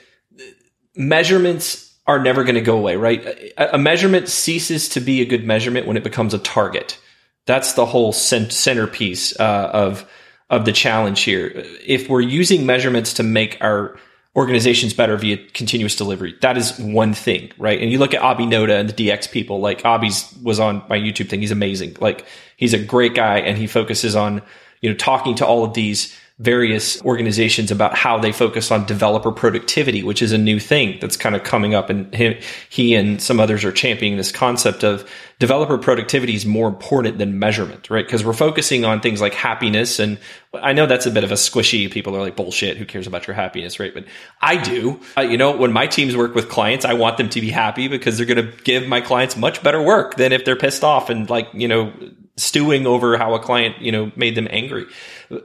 measurements 0.97 1.95
are 2.07 2.21
never 2.21 2.43
going 2.43 2.57
to 2.57 2.61
go 2.61 2.77
away, 2.77 2.97
right? 2.97 3.25
A, 3.57 3.77
a, 3.77 3.79
measurement 3.79 4.29
ceases 4.29 4.89
to 4.91 5.01
be 5.01 5.21
a 5.21 5.25
good 5.25 5.45
measurement 5.45 5.87
when 5.87 5.97
it 5.97 6.03
becomes 6.03 6.35
a 6.35 6.39
target. 6.39 6.99
That's 7.47 7.75
the 7.75 7.87
whole 7.87 8.13
cent- 8.13 8.53
centerpiece 8.53 9.39
uh, 9.39 9.71
of 9.73 10.09
of 10.51 10.67
the 10.67 10.73
challenge 10.73 11.23
here. 11.23 11.51
If 11.87 12.11
we're 12.11 12.21
using 12.21 12.67
measurements 12.67 13.15
to 13.15 13.23
make 13.23 13.57
our 13.63 13.97
organizations 14.35 14.95
better 14.95 15.17
via 15.17 15.37
continuous 15.49 15.95
delivery, 15.95 16.35
that 16.41 16.57
is 16.57 16.79
one 16.79 17.13
thing, 17.13 17.53
right? 17.59 17.81
And 17.81 17.93
you 17.93 17.99
look 17.99 18.15
at 18.15 18.23
Abhi 18.23 18.47
Noda 18.49 18.81
and 18.81 18.89
the 18.89 19.09
DX 19.09 19.31
people, 19.31 19.61
like 19.61 19.83
Abhi's 19.83 20.35
was 20.43 20.59
on 20.59 20.83
my 20.89 20.99
YouTube 20.99 21.29
thing. 21.29 21.41
He's 21.41 21.51
amazing. 21.51 21.97
Like 22.01 22.27
he's 22.57 22.73
a 22.73 22.83
great 22.83 23.15
guy 23.15 23.39
and 23.39 23.59
he 23.59 23.67
focuses 23.67 24.17
on, 24.17 24.41
you 24.81 24.91
know, 24.91 24.97
talking 24.97 25.35
to 25.37 25.47
all 25.47 25.65
of 25.65 25.75
these 25.75 26.19
various 26.43 27.01
organizations 27.03 27.71
about 27.71 27.95
how 27.95 28.19
they 28.19 28.33
focus 28.33 28.73
on 28.73 28.85
developer 28.85 29.31
productivity, 29.31 30.03
which 30.03 30.21
is 30.21 30.33
a 30.33 30.39
new 30.39 30.59
thing 30.59 30.99
that's 31.01 31.17
kind 31.17 31.37
of 31.37 31.45
coming 31.45 31.73
up. 31.73 31.89
And 31.89 32.13
he, 32.13 32.41
he 32.69 32.95
and 32.95 33.23
some 33.23 33.39
others 33.39 33.65
are 33.65 33.71
championing 33.71 34.17
this 34.17 34.33
concept 34.33 34.83
of 34.83 35.09
developer 35.39 35.79
productivity 35.79 36.35
is 36.35 36.45
more 36.45 36.67
important 36.67 37.19
than 37.19 37.39
measurement, 37.39 37.91
right? 37.91 38.05
Because 38.05 38.25
we're 38.25 38.33
focusing 38.33 38.85
on 38.85 39.01
things 39.01 39.21
like 39.21 39.35
happiness. 39.35 40.01
And 40.01 40.19
I 40.53 40.73
know 40.73 40.87
that's 40.87 41.07
a 41.07 41.13
bit 41.13 41.23
of 41.23 41.31
a 41.31 41.37
squishy. 41.37 41.89
People 41.89 42.17
are 42.17 42.21
like, 42.21 42.35
bullshit. 42.35 42.77
Who 42.77 42.87
cares 42.87 43.07
about 43.07 43.29
your 43.29 43.35
happiness, 43.35 43.79
right? 43.79 43.95
But 43.95 44.07
I 44.41 44.57
do. 44.57 45.01
Uh, 45.17 45.21
you 45.21 45.37
know, 45.37 45.57
when 45.57 45.73
my 45.73 45.87
teams 45.87 46.17
work 46.17 46.35
with 46.35 46.49
clients, 46.49 46.85
I 46.85 46.95
want 46.95 47.19
them 47.19 47.29
to 47.31 47.41
be 47.41 47.51
happy 47.51 47.87
because 47.87 48.17
they're 48.17 48.27
going 48.27 48.45
to 48.45 48.63
give 48.65 48.89
my 48.89 49.01
clients 49.01 49.37
much 49.37 49.63
better 49.63 49.81
work 49.81 50.17
than 50.17 50.33
if 50.33 50.45
they're 50.45 50.57
pissed 50.57 50.83
off 50.83 51.09
and 51.09 51.31
like, 51.31 51.49
you 51.55 51.69
know, 51.69 51.93
stewing 52.37 52.87
over 52.87 53.19
how 53.19 53.35
a 53.35 53.39
client, 53.39 53.81
you 53.81 53.93
know, 53.93 54.11
made 54.17 54.35
them 54.35 54.49
angry. 54.51 54.87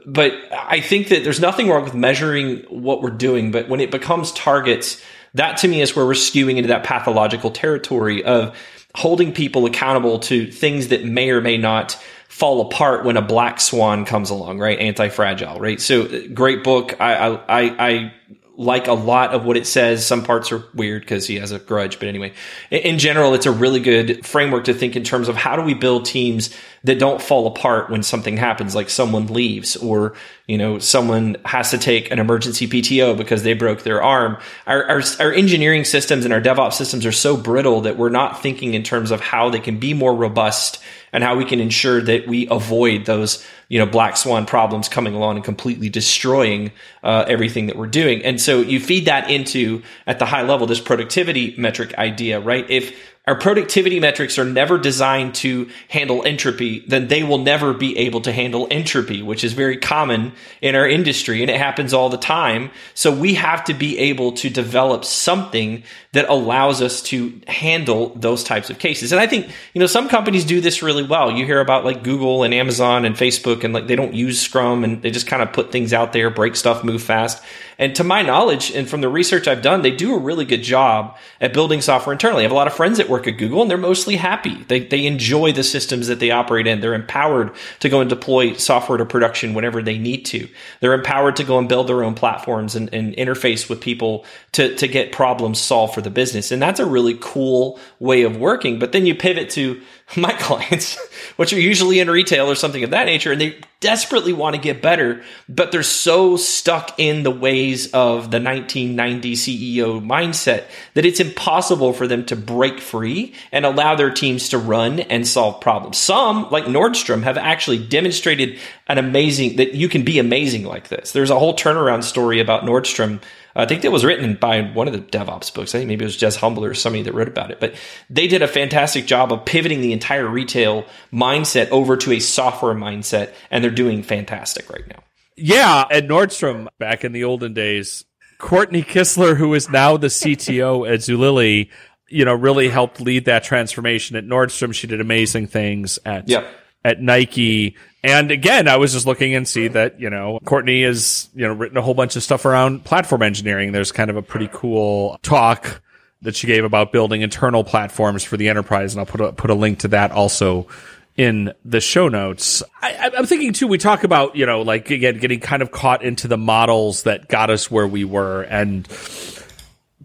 But 0.06 0.32
I 0.52 0.80
think 0.80 1.08
that 1.08 1.24
there's 1.24 1.40
nothing 1.40 1.68
wrong 1.68 1.84
with 1.84 1.94
measuring 1.94 2.60
what 2.68 3.02
we're 3.02 3.10
doing, 3.10 3.50
but 3.50 3.68
when 3.68 3.80
it 3.80 3.90
becomes 3.90 4.32
targets, 4.32 5.02
that 5.34 5.58
to 5.58 5.68
me 5.68 5.82
is 5.82 5.94
where 5.94 6.06
we're 6.06 6.12
skewing 6.12 6.56
into 6.56 6.68
that 6.68 6.84
pathological 6.84 7.50
territory 7.50 8.24
of 8.24 8.56
holding 8.94 9.32
people 9.32 9.66
accountable 9.66 10.18
to 10.18 10.50
things 10.50 10.88
that 10.88 11.04
may 11.04 11.30
or 11.30 11.40
may 11.40 11.58
not 11.58 11.98
fall 12.28 12.60
apart 12.60 13.04
when 13.04 13.16
a 13.16 13.22
black 13.22 13.60
swan 13.60 14.04
comes 14.04 14.30
along, 14.30 14.58
right? 14.58 14.78
Anti-fragile, 14.78 15.60
right? 15.60 15.80
So 15.80 16.02
uh, 16.02 16.20
great 16.32 16.64
book. 16.64 16.98
I, 17.00 17.28
I, 17.48 17.88
I 17.88 18.12
like 18.58 18.88
a 18.88 18.92
lot 18.92 19.32
of 19.32 19.44
what 19.44 19.56
it 19.56 19.68
says. 19.68 20.04
Some 20.04 20.24
parts 20.24 20.50
are 20.50 20.64
weird 20.74 21.02
because 21.02 21.28
he 21.28 21.36
has 21.36 21.52
a 21.52 21.60
grudge, 21.60 22.00
but 22.00 22.08
anyway, 22.08 22.32
in 22.72 22.98
general, 22.98 23.32
it's 23.34 23.46
a 23.46 23.52
really 23.52 23.78
good 23.78 24.26
framework 24.26 24.64
to 24.64 24.74
think 24.74 24.96
in 24.96 25.04
terms 25.04 25.28
of 25.28 25.36
how 25.36 25.54
do 25.54 25.62
we 25.62 25.74
build 25.74 26.04
teams 26.04 26.52
that 26.82 26.98
don't 26.98 27.22
fall 27.22 27.46
apart 27.46 27.88
when 27.88 28.02
something 28.02 28.36
happens, 28.36 28.74
like 28.74 28.90
someone 28.90 29.28
leaves 29.28 29.76
or, 29.76 30.14
you 30.48 30.58
know, 30.58 30.80
someone 30.80 31.36
has 31.44 31.70
to 31.70 31.78
take 31.78 32.10
an 32.10 32.18
emergency 32.18 32.66
PTO 32.66 33.16
because 33.16 33.44
they 33.44 33.52
broke 33.54 33.82
their 33.82 34.02
arm. 34.02 34.36
Our, 34.66 34.84
our, 34.84 35.02
our 35.20 35.32
engineering 35.32 35.84
systems 35.84 36.24
and 36.24 36.34
our 36.34 36.40
DevOps 36.40 36.74
systems 36.74 37.06
are 37.06 37.12
so 37.12 37.36
brittle 37.36 37.82
that 37.82 37.96
we're 37.96 38.08
not 38.08 38.42
thinking 38.42 38.74
in 38.74 38.82
terms 38.82 39.12
of 39.12 39.20
how 39.20 39.50
they 39.50 39.60
can 39.60 39.78
be 39.78 39.94
more 39.94 40.14
robust 40.14 40.82
and 41.12 41.24
how 41.24 41.36
we 41.36 41.44
can 41.44 41.60
ensure 41.60 42.00
that 42.00 42.26
we 42.26 42.48
avoid 42.48 43.04
those 43.06 43.44
you 43.68 43.78
know 43.78 43.86
black 43.86 44.16
swan 44.16 44.46
problems 44.46 44.88
coming 44.88 45.14
along 45.14 45.36
and 45.36 45.44
completely 45.44 45.88
destroying 45.88 46.72
uh, 47.02 47.24
everything 47.28 47.66
that 47.66 47.76
we're 47.76 47.86
doing. 47.86 48.24
And 48.24 48.40
so 48.40 48.60
you 48.60 48.80
feed 48.80 49.06
that 49.06 49.30
into 49.30 49.82
at 50.06 50.18
the 50.18 50.26
high 50.26 50.42
level 50.42 50.66
this 50.66 50.80
productivity 50.80 51.54
metric 51.56 51.94
idea 51.98 52.40
right? 52.40 52.68
If 52.70 52.96
our 53.28 53.34
productivity 53.34 54.00
metrics 54.00 54.38
are 54.38 54.44
never 54.46 54.78
designed 54.78 55.34
to 55.34 55.68
handle 55.88 56.24
entropy, 56.24 56.82
then 56.88 57.08
they 57.08 57.22
will 57.22 57.36
never 57.36 57.74
be 57.74 57.98
able 57.98 58.22
to 58.22 58.32
handle 58.32 58.66
entropy, 58.70 59.20
which 59.20 59.44
is 59.44 59.52
very 59.52 59.76
common 59.76 60.32
in 60.62 60.74
our 60.74 60.88
industry 60.88 61.42
and 61.42 61.50
it 61.50 61.58
happens 61.58 61.92
all 61.92 62.08
the 62.08 62.16
time. 62.16 62.70
So 62.94 63.14
we 63.14 63.34
have 63.34 63.64
to 63.64 63.74
be 63.74 63.98
able 63.98 64.32
to 64.32 64.48
develop 64.48 65.04
something 65.04 65.82
that 66.12 66.26
allows 66.30 66.80
us 66.80 67.02
to 67.02 67.38
handle 67.46 68.14
those 68.16 68.42
types 68.42 68.70
of 68.70 68.78
cases. 68.78 69.12
And 69.12 69.20
I 69.20 69.26
think, 69.26 69.46
you 69.74 69.80
know, 69.80 69.86
some 69.86 70.08
companies 70.08 70.46
do 70.46 70.62
this 70.62 70.82
really 70.82 71.02
well. 71.02 71.30
You 71.30 71.44
hear 71.44 71.60
about 71.60 71.84
like 71.84 72.02
Google 72.02 72.44
and 72.44 72.54
Amazon 72.54 73.04
and 73.04 73.14
Facebook 73.14 73.62
and 73.62 73.74
like 73.74 73.88
they 73.88 73.96
don't 73.96 74.14
use 74.14 74.40
Scrum 74.40 74.84
and 74.84 75.02
they 75.02 75.10
just 75.10 75.26
kind 75.26 75.42
of 75.42 75.52
put 75.52 75.70
things 75.70 75.92
out 75.92 76.14
there, 76.14 76.30
break 76.30 76.56
stuff, 76.56 76.82
move 76.82 77.02
fast. 77.02 77.42
And 77.80 77.94
to 77.94 78.02
my 78.02 78.22
knowledge, 78.22 78.72
and 78.72 78.88
from 78.88 79.02
the 79.02 79.08
research 79.08 79.46
I've 79.46 79.62
done, 79.62 79.82
they 79.82 79.92
do 79.92 80.14
a 80.14 80.18
really 80.18 80.44
good 80.44 80.62
job 80.62 81.16
at 81.40 81.52
building 81.52 81.80
software 81.80 82.12
internally. 82.12 82.40
I 82.40 82.42
have 82.42 82.50
a 82.50 82.56
lot 82.56 82.66
of 82.66 82.74
friends 82.74 82.98
that 82.98 83.08
work 83.08 83.28
at 83.28 83.38
Google 83.38 83.62
and 83.62 83.70
they're 83.70 83.78
mostly 83.78 84.16
happy. 84.16 84.64
They, 84.64 84.80
they 84.80 85.06
enjoy 85.06 85.52
the 85.52 85.62
systems 85.62 86.08
that 86.08 86.18
they 86.18 86.32
operate 86.32 86.66
in. 86.66 86.80
They're 86.80 86.92
empowered 86.94 87.52
to 87.78 87.88
go 87.88 88.00
and 88.00 88.10
deploy 88.10 88.54
software 88.54 88.98
to 88.98 89.06
production 89.06 89.54
whenever 89.54 89.80
they 89.80 89.96
need 89.96 90.24
to. 90.26 90.48
They're 90.80 90.92
empowered 90.92 91.36
to 91.36 91.44
go 91.44 91.58
and 91.58 91.68
build 91.68 91.86
their 91.86 92.02
own 92.02 92.14
platforms 92.14 92.74
and, 92.74 92.92
and 92.92 93.14
interface 93.14 93.70
with 93.70 93.80
people 93.80 94.24
to, 94.52 94.74
to 94.74 94.88
get 94.88 95.12
problems 95.12 95.60
solved 95.60 95.94
for 95.94 96.00
the 96.00 96.10
business. 96.10 96.50
And 96.50 96.60
that's 96.60 96.80
a 96.80 96.86
really 96.86 97.16
cool 97.20 97.78
way 98.00 98.22
of 98.22 98.36
working. 98.36 98.80
But 98.80 98.90
then 98.90 99.06
you 99.06 99.14
pivot 99.14 99.50
to 99.50 99.80
my 100.16 100.32
clients, 100.32 100.96
which 101.36 101.52
are 101.52 101.60
usually 101.60 102.00
in 102.00 102.08
retail 102.08 102.46
or 102.46 102.54
something 102.54 102.82
of 102.82 102.90
that 102.90 103.04
nature, 103.04 103.32
and 103.32 103.40
they 103.40 103.58
desperately 103.80 104.32
want 104.32 104.56
to 104.56 104.60
get 104.60 104.80
better, 104.80 105.22
but 105.48 105.70
they're 105.70 105.82
so 105.82 106.36
stuck 106.36 106.98
in 106.98 107.22
the 107.22 107.30
ways 107.30 107.92
of 107.92 108.30
the 108.30 108.40
1990 108.40 109.34
CEO 109.34 110.04
mindset 110.04 110.64
that 110.94 111.04
it's 111.04 111.20
impossible 111.20 111.92
for 111.92 112.06
them 112.06 112.24
to 112.24 112.34
break 112.34 112.80
free 112.80 113.34
and 113.52 113.66
allow 113.66 113.94
their 113.94 114.10
teams 114.10 114.48
to 114.48 114.58
run 114.58 115.00
and 115.00 115.28
solve 115.28 115.60
problems. 115.60 115.98
Some, 115.98 116.48
like 116.50 116.64
Nordstrom, 116.64 117.22
have 117.22 117.36
actually 117.36 117.78
demonstrated 117.78 118.58
an 118.88 118.98
amazing 118.98 119.56
that 119.56 119.74
you 119.74 119.88
can 119.88 120.04
be 120.04 120.18
amazing 120.18 120.64
like 120.64 120.88
this. 120.88 121.12
There's 121.12 121.30
a 121.30 121.38
whole 121.38 121.54
turnaround 121.54 122.02
story 122.02 122.40
about 122.40 122.64
Nordstrom 122.64 123.20
I 123.56 123.66
think 123.66 123.82
that 123.82 123.90
was 123.90 124.04
written 124.04 124.34
by 124.34 124.60
one 124.62 124.86
of 124.86 124.92
the 124.92 125.00
DevOps 125.00 125.52
books. 125.52 125.74
I 125.74 125.78
think 125.78 125.88
maybe 125.88 126.04
it 126.04 126.08
was 126.08 126.16
Jez 126.16 126.36
Humble 126.36 126.64
or 126.64 126.74
somebody 126.74 127.02
that 127.02 127.14
wrote 127.14 127.28
about 127.28 127.50
it. 127.50 127.60
But 127.60 127.74
they 128.08 128.26
did 128.28 128.42
a 128.42 128.48
fantastic 128.48 129.06
job 129.06 129.32
of 129.32 129.44
pivoting 129.44 129.80
the 129.80 129.92
entire 129.92 130.26
retail 130.26 130.84
mindset 131.12 131.68
over 131.70 131.96
to 131.96 132.12
a 132.12 132.20
software 132.20 132.74
mindset, 132.74 133.32
and 133.50 133.64
they're 133.64 133.70
doing 133.70 134.02
fantastic 134.02 134.70
right 134.70 134.86
now. 134.88 135.02
Yeah, 135.36 135.84
at 135.90 136.06
Nordstrom 136.06 136.68
back 136.78 137.04
in 137.04 137.12
the 137.12 137.24
olden 137.24 137.54
days, 137.54 138.04
Courtney 138.38 138.82
Kissler, 138.82 139.36
who 139.36 139.54
is 139.54 139.68
now 139.68 139.96
the 139.96 140.08
CTO 140.08 140.88
at 140.92 141.00
Zulily, 141.00 141.70
you 142.08 142.24
know, 142.24 142.34
really 142.34 142.68
helped 142.68 143.00
lead 143.00 143.26
that 143.26 143.44
transformation 143.44 144.16
at 144.16 144.24
Nordstrom. 144.24 144.72
She 144.74 144.86
did 144.86 145.00
amazing 145.00 145.46
things 145.46 145.98
at 146.04 146.28
Yep. 146.28 146.48
At 146.84 147.00
Nike. 147.00 147.76
And 148.02 148.30
again, 148.30 148.68
I 148.68 148.76
was 148.76 148.92
just 148.92 149.06
looking 149.06 149.34
and 149.34 149.46
see 149.46 149.68
that, 149.68 150.00
you 150.00 150.08
know, 150.08 150.38
Courtney 150.44 150.82
has, 150.84 151.28
you 151.34 151.46
know, 151.46 151.52
written 151.52 151.76
a 151.76 151.82
whole 151.82 151.94
bunch 151.94 152.16
of 152.16 152.22
stuff 152.22 152.44
around 152.44 152.84
platform 152.84 153.22
engineering. 153.22 153.72
There's 153.72 153.92
kind 153.92 154.10
of 154.10 154.16
a 154.16 154.22
pretty 154.22 154.48
cool 154.52 155.18
talk 155.22 155.82
that 156.22 156.36
she 156.36 156.46
gave 156.46 156.64
about 156.64 156.92
building 156.92 157.22
internal 157.22 157.64
platforms 157.64 158.24
for 158.24 158.36
the 158.36 158.48
enterprise. 158.48 158.92
And 158.92 159.00
I'll 159.00 159.06
put 159.06 159.20
a, 159.20 159.32
put 159.32 159.50
a 159.50 159.54
link 159.54 159.80
to 159.80 159.88
that 159.88 160.12
also 160.12 160.68
in 161.16 161.52
the 161.64 161.80
show 161.80 162.08
notes. 162.08 162.62
I, 162.80 163.10
I'm 163.16 163.26
thinking 163.26 163.52
too, 163.52 163.66
we 163.66 163.78
talk 163.78 164.04
about, 164.04 164.36
you 164.36 164.46
know, 164.46 164.62
like 164.62 164.90
again, 164.90 165.18
getting 165.18 165.40
kind 165.40 165.62
of 165.62 165.72
caught 165.72 166.02
into 166.04 166.28
the 166.28 166.38
models 166.38 167.02
that 167.02 167.28
got 167.28 167.50
us 167.50 167.70
where 167.70 167.86
we 167.86 168.04
were 168.04 168.42
and 168.42 168.86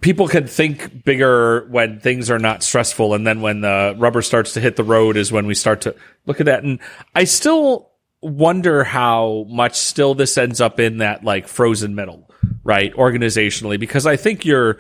people 0.04 0.28
can 0.28 0.46
think 0.46 1.04
bigger 1.04 1.66
when 1.70 2.00
things 2.00 2.30
are 2.30 2.38
not 2.38 2.62
stressful. 2.62 3.14
And 3.14 3.26
then 3.26 3.42
when 3.42 3.62
the 3.62 3.96
rubber 3.98 4.22
starts 4.22 4.54
to 4.54 4.60
hit 4.60 4.76
the 4.76 4.84
road 4.84 5.18
is 5.18 5.32
when 5.32 5.48
we 5.48 5.56
start 5.56 5.82
to 5.82 5.96
look 6.28 6.40
at 6.40 6.46
that. 6.46 6.64
And 6.64 6.80
I 7.16 7.24
still 7.24 7.90
wonder 8.22 8.84
how 8.84 9.46
much 9.50 9.76
still 9.76 10.14
this 10.14 10.38
ends 10.38 10.62
up 10.62 10.80
in 10.80 10.98
that 10.98 11.24
like 11.24 11.48
frozen 11.48 11.96
middle, 11.96 12.30
right? 12.64 12.94
Organizationally, 12.94 13.80
because 13.80 14.06
I 14.06 14.18
think 14.18 14.46
your 14.46 14.80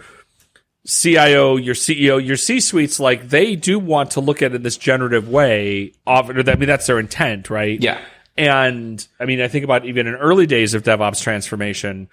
CIO, 0.85 1.55
your 1.55 1.75
CEO, 1.75 2.23
your 2.23 2.35
C 2.35 2.59
suites, 2.59 2.99
like 2.99 3.29
they 3.29 3.55
do 3.55 3.79
want 3.79 4.11
to 4.11 4.21
look 4.21 4.41
at 4.41 4.51
it 4.51 4.55
in 4.55 4.63
this 4.63 4.77
generative 4.77 5.29
way. 5.29 5.93
Often, 6.05 6.49
I 6.49 6.55
mean, 6.55 6.67
that's 6.67 6.85
their 6.85 6.99
intent, 6.99 7.49
right? 7.49 7.81
Yeah. 7.81 7.99
And 8.35 9.05
I 9.19 9.25
mean, 9.25 9.39
I 9.39 9.47
think 9.47 9.63
about 9.63 9.85
even 9.85 10.05
in 10.05 10.15
early 10.15 10.47
days 10.47 10.73
of 10.73 10.83
DevOps 10.83 11.21
transformation, 11.21 12.09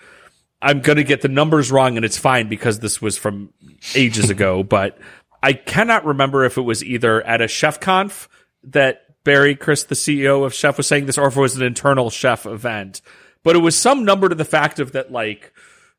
I'm 0.62 0.80
going 0.80 0.96
to 0.96 1.04
get 1.04 1.22
the 1.22 1.28
numbers 1.28 1.70
wrong 1.70 1.96
and 1.96 2.04
it's 2.04 2.18
fine 2.18 2.48
because 2.48 2.80
this 2.80 3.00
was 3.00 3.16
from 3.16 3.52
ages 3.94 4.30
ago, 4.30 4.62
but 4.62 4.98
I 5.42 5.52
cannot 5.54 6.04
remember 6.04 6.44
if 6.44 6.58
it 6.58 6.62
was 6.62 6.84
either 6.84 7.22
at 7.22 7.40
a 7.40 7.46
ChefConf 7.46 8.28
that 8.64 9.24
Barry 9.24 9.54
Crist, 9.54 9.88
the 9.88 9.94
CEO 9.94 10.44
of 10.44 10.54
Chef 10.54 10.76
was 10.76 10.86
saying 10.86 11.06
this 11.06 11.18
or 11.18 11.28
if 11.28 11.36
it 11.36 11.40
was 11.40 11.56
an 11.56 11.62
internal 11.62 12.10
chef 12.10 12.46
event, 12.46 13.00
but 13.42 13.56
it 13.56 13.60
was 13.60 13.76
some 13.76 14.04
number 14.04 14.28
to 14.28 14.34
the 14.34 14.44
fact 14.44 14.80
of 14.80 14.92
that, 14.92 15.10
like, 15.10 15.52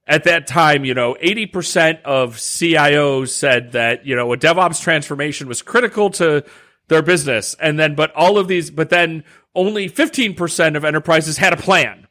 at 0.08 0.26
that 0.26 0.48
time, 0.48 0.84
you 0.86 0.94
know, 0.94 1.16
80% 1.22 2.02
of 2.04 2.36
CIOs 2.36 3.30
said 3.30 3.72
that, 3.74 4.06
you 4.06 4.16
know, 4.16 4.34
a 4.34 4.38
DevOps 4.38 4.82
transformation 4.82 5.48
was 5.48 5.62
critical 5.62 6.10
to 6.12 6.44
their 6.88 7.02
business. 7.02 7.56
And 7.60 7.80
then, 7.80 7.96
but 7.96 8.12
all 8.16 8.38
of 8.38 8.48
these, 8.48 8.70
but 8.70 8.90
then 8.90 9.24
only 9.56 9.90
15% 9.90 10.76
of 10.76 10.84
enterprises 10.84 11.38
had 11.38 11.54
a 11.54 11.58
plan. 11.58 12.08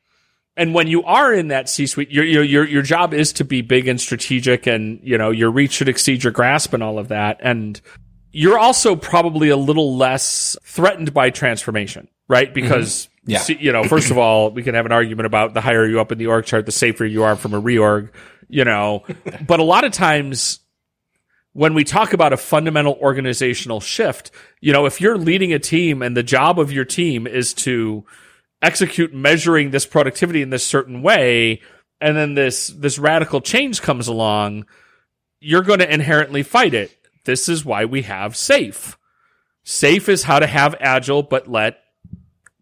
And 0.61 0.75
when 0.75 0.89
you 0.89 1.03
are 1.05 1.33
in 1.33 1.49
that 1.49 1.71
C 1.71 1.87
suite, 1.87 2.11
your, 2.11 2.23
your, 2.23 2.45
your, 2.45 2.69
your 2.69 2.83
job 2.83 3.15
is 3.15 3.33
to 3.33 3.45
be 3.45 3.63
big 3.63 3.89
and 3.89 3.99
strategic 3.99 4.67
and, 4.67 5.01
you 5.03 5.17
know, 5.17 5.31
your 5.31 5.51
reach 5.51 5.73
should 5.73 5.89
exceed 5.89 6.23
your 6.23 6.35
grasp 6.35 6.75
and 6.75 6.83
all 6.83 6.99
of 6.99 7.09
that. 7.09 7.39
And 7.41 7.81
you're 8.31 8.59
also 8.59 8.95
probably 8.95 9.49
a 9.49 9.57
little 9.57 9.97
less 9.97 10.59
threatened 10.63 11.15
by 11.15 11.31
transformation, 11.31 12.09
right? 12.29 12.49
Mm-hmm. 12.49 12.55
Because, 12.55 13.09
Yeah. 13.25 13.39
see- 13.39 13.57
you 13.59 13.73
know, 13.73 13.85
first 13.85 14.11
of 14.11 14.19
all, 14.25 14.51
we 14.51 14.63
can 14.63 14.75
have 14.75 14.85
an 14.85 14.93
argument 14.93 15.25
about 15.25 15.55
the 15.55 15.63
higher 15.63 15.87
you 15.89 15.99
up 15.99 16.13
in 16.13 16.19
the 16.19 16.27
org 16.27 16.45
chart, 16.45 16.67
the 16.67 16.73
safer 16.73 17.07
you 17.07 17.23
are 17.23 17.37
from 17.37 17.55
a 17.55 17.63
reorg, 17.63 18.11
you 18.51 18.67
know, 18.67 19.03
but 19.47 19.61
a 19.61 19.65
lot 19.65 19.85
of 19.85 19.93
times 19.93 20.61
when 21.55 21.73
we 21.73 21.85
talk 21.85 22.13
about 22.13 22.35
a 22.35 22.37
fundamental 22.37 22.99
organizational 23.01 23.81
shift, 23.81 24.31
you 24.61 24.75
know, 24.75 24.85
if 24.85 25.01
you're 25.01 25.17
leading 25.17 25.55
a 25.55 25.59
team 25.59 26.03
and 26.03 26.15
the 26.15 26.23
job 26.23 26.61
of 26.61 26.71
your 26.71 26.85
team 26.85 27.27
is 27.27 27.55
to 27.55 28.05
execute 28.63 29.15
measuring 29.15 29.71
this 29.71 29.87
productivity 29.87 30.43
in 30.43 30.51
this 30.51 30.65
certain 30.67 31.03
way, 31.03 31.61
and 32.01 32.17
then 32.17 32.35
this 32.35 32.69
this 32.69 32.99
radical 32.99 33.41
change 33.41 33.83
comes 33.83 34.09
along, 34.09 34.67
you're 35.41 35.63
going 35.63 35.79
to 35.81 35.93
inherently 35.93 36.43
fight 36.43 36.75
it. 36.75 36.97
This 37.25 37.49
is 37.49 37.65
why 37.65 37.85
we 37.85 38.03
have 38.03 38.37
safe. 38.37 38.97
Safe 39.65 40.09
is 40.09 40.25
how 40.25 40.39
to 40.39 40.47
have 40.47 40.75
agile, 40.81 41.23
but 41.23 41.49
let 41.49 41.79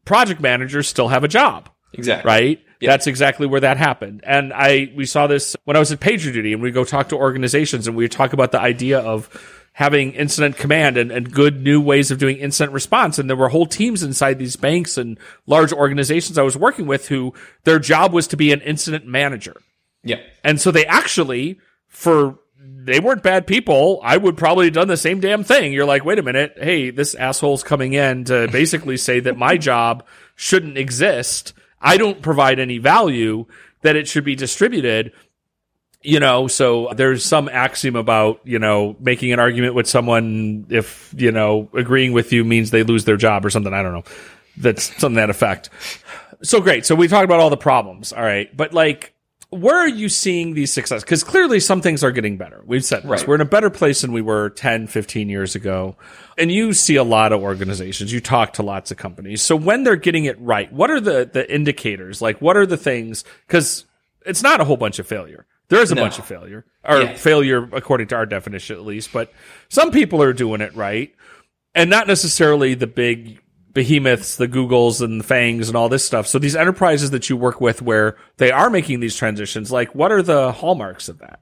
project 0.05 0.41
managers 0.41 0.89
still 0.89 1.09
have 1.09 1.23
a 1.25 1.29
job 1.29 1.71
Exactly. 1.93 2.29
right? 2.29 2.61
Yep. 2.81 2.91
That's 2.91 3.07
exactly 3.07 3.47
where 3.47 3.61
that 3.61 3.77
happened. 3.77 4.23
And 4.25 4.53
I 4.53 4.93
we 4.95 5.05
saw 5.05 5.27
this 5.27 5.57
when 5.65 5.77
I 5.77 5.81
was 5.81 5.91
at 5.91 6.01
PagerDuty 6.01 6.53
and 6.53 6.63
we 6.63 6.71
go 6.71 6.85
talk 6.85 7.09
to 7.09 7.17
organizations 7.17 7.89
and 7.89 7.97
we 7.97 8.09
talk 8.09 8.33
about 8.33 8.53
the 8.53 8.61
idea 8.61 9.01
of 9.01 9.29
having 9.73 10.13
incident 10.13 10.57
command 10.57 10.97
and, 10.97 11.13
and 11.13 11.33
good 11.33 11.63
new 11.63 11.81
ways 11.81 12.11
of 12.11 12.19
doing 12.19 12.37
incident 12.39 12.73
response. 12.73 13.19
And 13.19 13.29
there 13.31 13.37
were 13.37 13.49
whole 13.49 13.67
teams 13.67 14.03
inside 14.03 14.39
these 14.39 14.57
banks 14.57 14.99
and 14.99 15.19
large 15.47 15.73
organizations 15.73 16.37
I 16.37 16.43
was 16.43 16.57
working 16.57 16.87
with 16.87 17.09
who 17.09 17.33
their 17.65 17.79
job 17.79 18.13
was 18.13 18.27
to 18.29 18.37
be 18.37 18.53
an 18.53 18.61
incident 18.61 19.07
manager. 19.07 19.55
Yeah. 20.03 20.21
And 20.43 20.61
so 20.61 20.71
they 20.71 20.85
actually, 20.87 21.61
for 21.87 22.39
they 22.61 23.01
weren't 23.01 23.23
bad 23.23 23.47
people. 23.47 24.01
I 24.03 24.17
would 24.17 24.37
probably 24.37 24.67
have 24.67 24.75
done 24.75 24.89
the 24.89 24.97
same 24.97 25.21
damn 25.21 25.45
thing. 25.45 25.73
You're 25.73 25.85
like, 25.85 26.05
wait 26.05 26.19
a 26.19 26.23
minute. 26.23 26.55
Hey, 26.57 26.91
this 26.91 27.15
asshole's 27.15 27.63
coming 27.63 27.93
in 27.93 28.25
to 28.25 28.49
basically 28.49 28.97
say 28.97 29.21
that 29.21 29.37
my 29.37 29.57
job 29.59 30.07
shouldn't 30.37 30.79
exist. 30.79 31.53
I 31.81 31.97
don't 31.97 32.21
provide 32.23 32.59
any 32.59 32.79
value, 32.79 33.47
that 33.83 33.97
it 33.97 34.09
should 34.09 34.25
be 34.25 34.35
distributed. 34.35 35.13
You 36.01 36.21
know, 36.21 36.47
so 36.47 36.93
there's 36.95 37.25
some 37.25 37.49
axiom 37.49 37.97
about, 37.97 38.41
you 38.45 38.61
know, 38.61 38.97
making 39.01 39.33
an 39.33 39.41
argument 39.41 39.75
with 39.75 39.89
someone 39.89 40.67
if, 40.71 41.13
you 41.17 41.33
know, 41.33 41.69
agreeing 41.75 42.13
with 42.13 42.33
you 42.33 42.45
means 42.45 42.71
they 42.71 42.85
lose 42.85 43.05
their 43.05 43.17
job 43.17 43.45
or 43.45 43.51
something. 43.51 43.75
I 43.75 43.83
don't 43.83 43.93
know. 43.93 44.05
That's 44.57 44.85
something 45.01 45.17
that 45.17 45.29
effect. 45.29 45.71
So 46.43 46.61
great. 46.61 46.87
So 46.87 46.95
we 46.95 47.09
talked 47.09 47.25
about 47.25 47.41
all 47.41 47.51
the 47.51 47.57
problems. 47.57 48.13
All 48.13 48.23
right. 48.23 48.57
But 48.57 48.73
like, 48.73 49.13
where 49.51 49.77
are 49.77 49.89
you 49.89 50.09
seeing 50.09 50.55
these 50.55 50.73
success? 50.73 51.03
Because 51.03 51.25
clearly 51.25 51.59
some 51.61 51.81
things 51.81 52.05
are 52.05 52.11
getting 52.13 52.37
better. 52.37 52.63
We've 52.67 52.85
said 52.85 53.03
this. 53.05 53.11
Right. 53.11 53.27
We're 53.29 53.37
in 53.37 53.41
a 53.41 53.47
better 53.47 53.71
place 53.71 54.03
than 54.03 54.13
we 54.13 54.21
were 54.21 54.51
10, 54.51 54.87
15 54.89 55.29
years 55.29 55.55
ago. 55.55 55.97
And 56.37 56.53
you 56.53 56.73
see 56.75 56.97
a 56.97 57.03
lot 57.05 57.33
of 57.33 57.41
organizations. 57.43 58.13
You 58.13 58.21
talk 58.21 58.53
to 58.55 58.63
lots 58.63 58.91
of 58.91 58.99
companies. 58.99 59.41
So 59.41 59.57
when 59.57 59.85
they're 59.85 59.97
getting 59.97 60.27
it 60.27 60.39
right, 60.41 60.71
what 60.73 60.91
are 60.91 61.01
the, 61.01 61.29
the 61.33 61.51
indicators? 61.53 62.21
Like, 62.21 62.41
what 62.43 62.57
are 62.57 62.67
the 62.67 62.77
things? 62.77 63.25
Because 63.47 63.87
it's 64.27 64.43
not 64.43 64.61
a 64.61 64.65
whole 64.65 64.77
bunch 64.77 64.99
of 64.99 65.07
failure. 65.07 65.47
There 65.69 65.81
is 65.81 65.93
a 65.93 65.95
No. 65.95 66.03
bunch 66.03 66.19
of 66.19 66.25
failure, 66.27 66.65
or 66.85 67.03
Yeah. 67.03 67.15
failure 67.15 67.69
according 67.73 68.09
to 68.09 68.17
our 68.17 68.27
definition 68.27 68.77
at 68.77 68.85
least. 68.85 69.13
But 69.13 69.33
some 69.69 69.91
people 69.91 70.23
are 70.23 70.33
doing 70.33 70.61
it 70.63 70.75
right, 70.75 71.15
and 71.75 71.89
not 71.91 72.07
necessarily 72.07 72.75
the 72.75 72.87
big 72.87 73.39
behemoths, 73.79 74.35
the 74.35 74.49
Googles 74.49 75.01
and 75.01 75.21
the 75.21 75.25
FAANGs 75.25 75.69
and 75.69 75.77
all 75.77 75.89
this 75.89 76.05
stuff. 76.05 76.27
So 76.27 76.41
these 76.41 76.57
enterprises 76.57 77.13
that 77.13 77.31
you 77.31 77.37
work 77.37 77.61
with, 77.61 77.81
where 77.81 78.17
they 78.39 78.51
are 78.51 78.71
making 78.71 78.99
these 78.99 79.15
transitions, 79.15 79.71
like 79.71 79.95
what 79.95 80.11
are 80.11 80.21
the 80.21 80.51
hallmarks 80.51 81.09
of 81.09 81.21
that? 81.21 81.39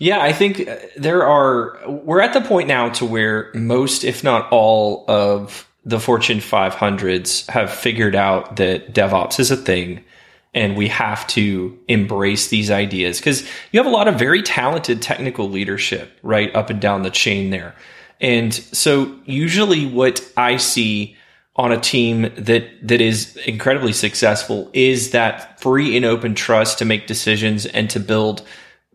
Yeah, 0.00 0.20
I 0.20 0.32
think 0.32 0.66
uh, 0.66 0.78
there 0.96 1.24
are. 1.24 1.78
We're 1.88 2.20
at 2.20 2.32
the 2.32 2.40
point 2.40 2.66
now 2.66 2.88
to 2.94 3.04
where 3.04 3.52
most, 3.54 4.02
if 4.02 4.24
not 4.24 4.50
all, 4.50 5.04
of 5.06 5.68
the 5.84 6.00
Fortune 6.00 6.38
500s 6.38 7.48
have 7.50 7.70
figured 7.70 8.16
out 8.16 8.56
that 8.56 8.92
DevOps 8.92 9.38
is 9.38 9.52
a 9.52 9.56
thing 9.56 10.04
and 10.52 10.76
we 10.76 10.88
have 10.88 11.24
to 11.28 11.78
embrace 11.86 12.48
these 12.48 12.68
ideas 12.68 13.18
because 13.18 13.42
you 13.70 13.78
have 13.78 13.86
a 13.86 13.94
lot 13.94 14.08
of 14.08 14.18
very 14.18 14.42
talented 14.42 15.00
technical 15.00 15.48
leadership 15.48 16.18
right 16.24 16.52
up 16.56 16.68
and 16.68 16.80
down 16.80 17.04
the 17.04 17.10
chain 17.10 17.50
there. 17.50 17.76
And 18.20 18.52
so 18.52 19.14
usually 19.24 19.86
what 19.86 20.28
I 20.36 20.56
see 20.56 21.15
on 21.56 21.72
a 21.72 21.80
team 21.80 22.30
that 22.36 22.64
that 22.86 23.00
is 23.00 23.36
incredibly 23.46 23.92
successful 23.92 24.70
is 24.72 25.10
that 25.10 25.60
free 25.60 25.96
and 25.96 26.04
open 26.04 26.34
trust 26.34 26.78
to 26.78 26.84
make 26.84 27.06
decisions 27.06 27.66
and 27.66 27.88
to 27.90 27.98
build 27.98 28.46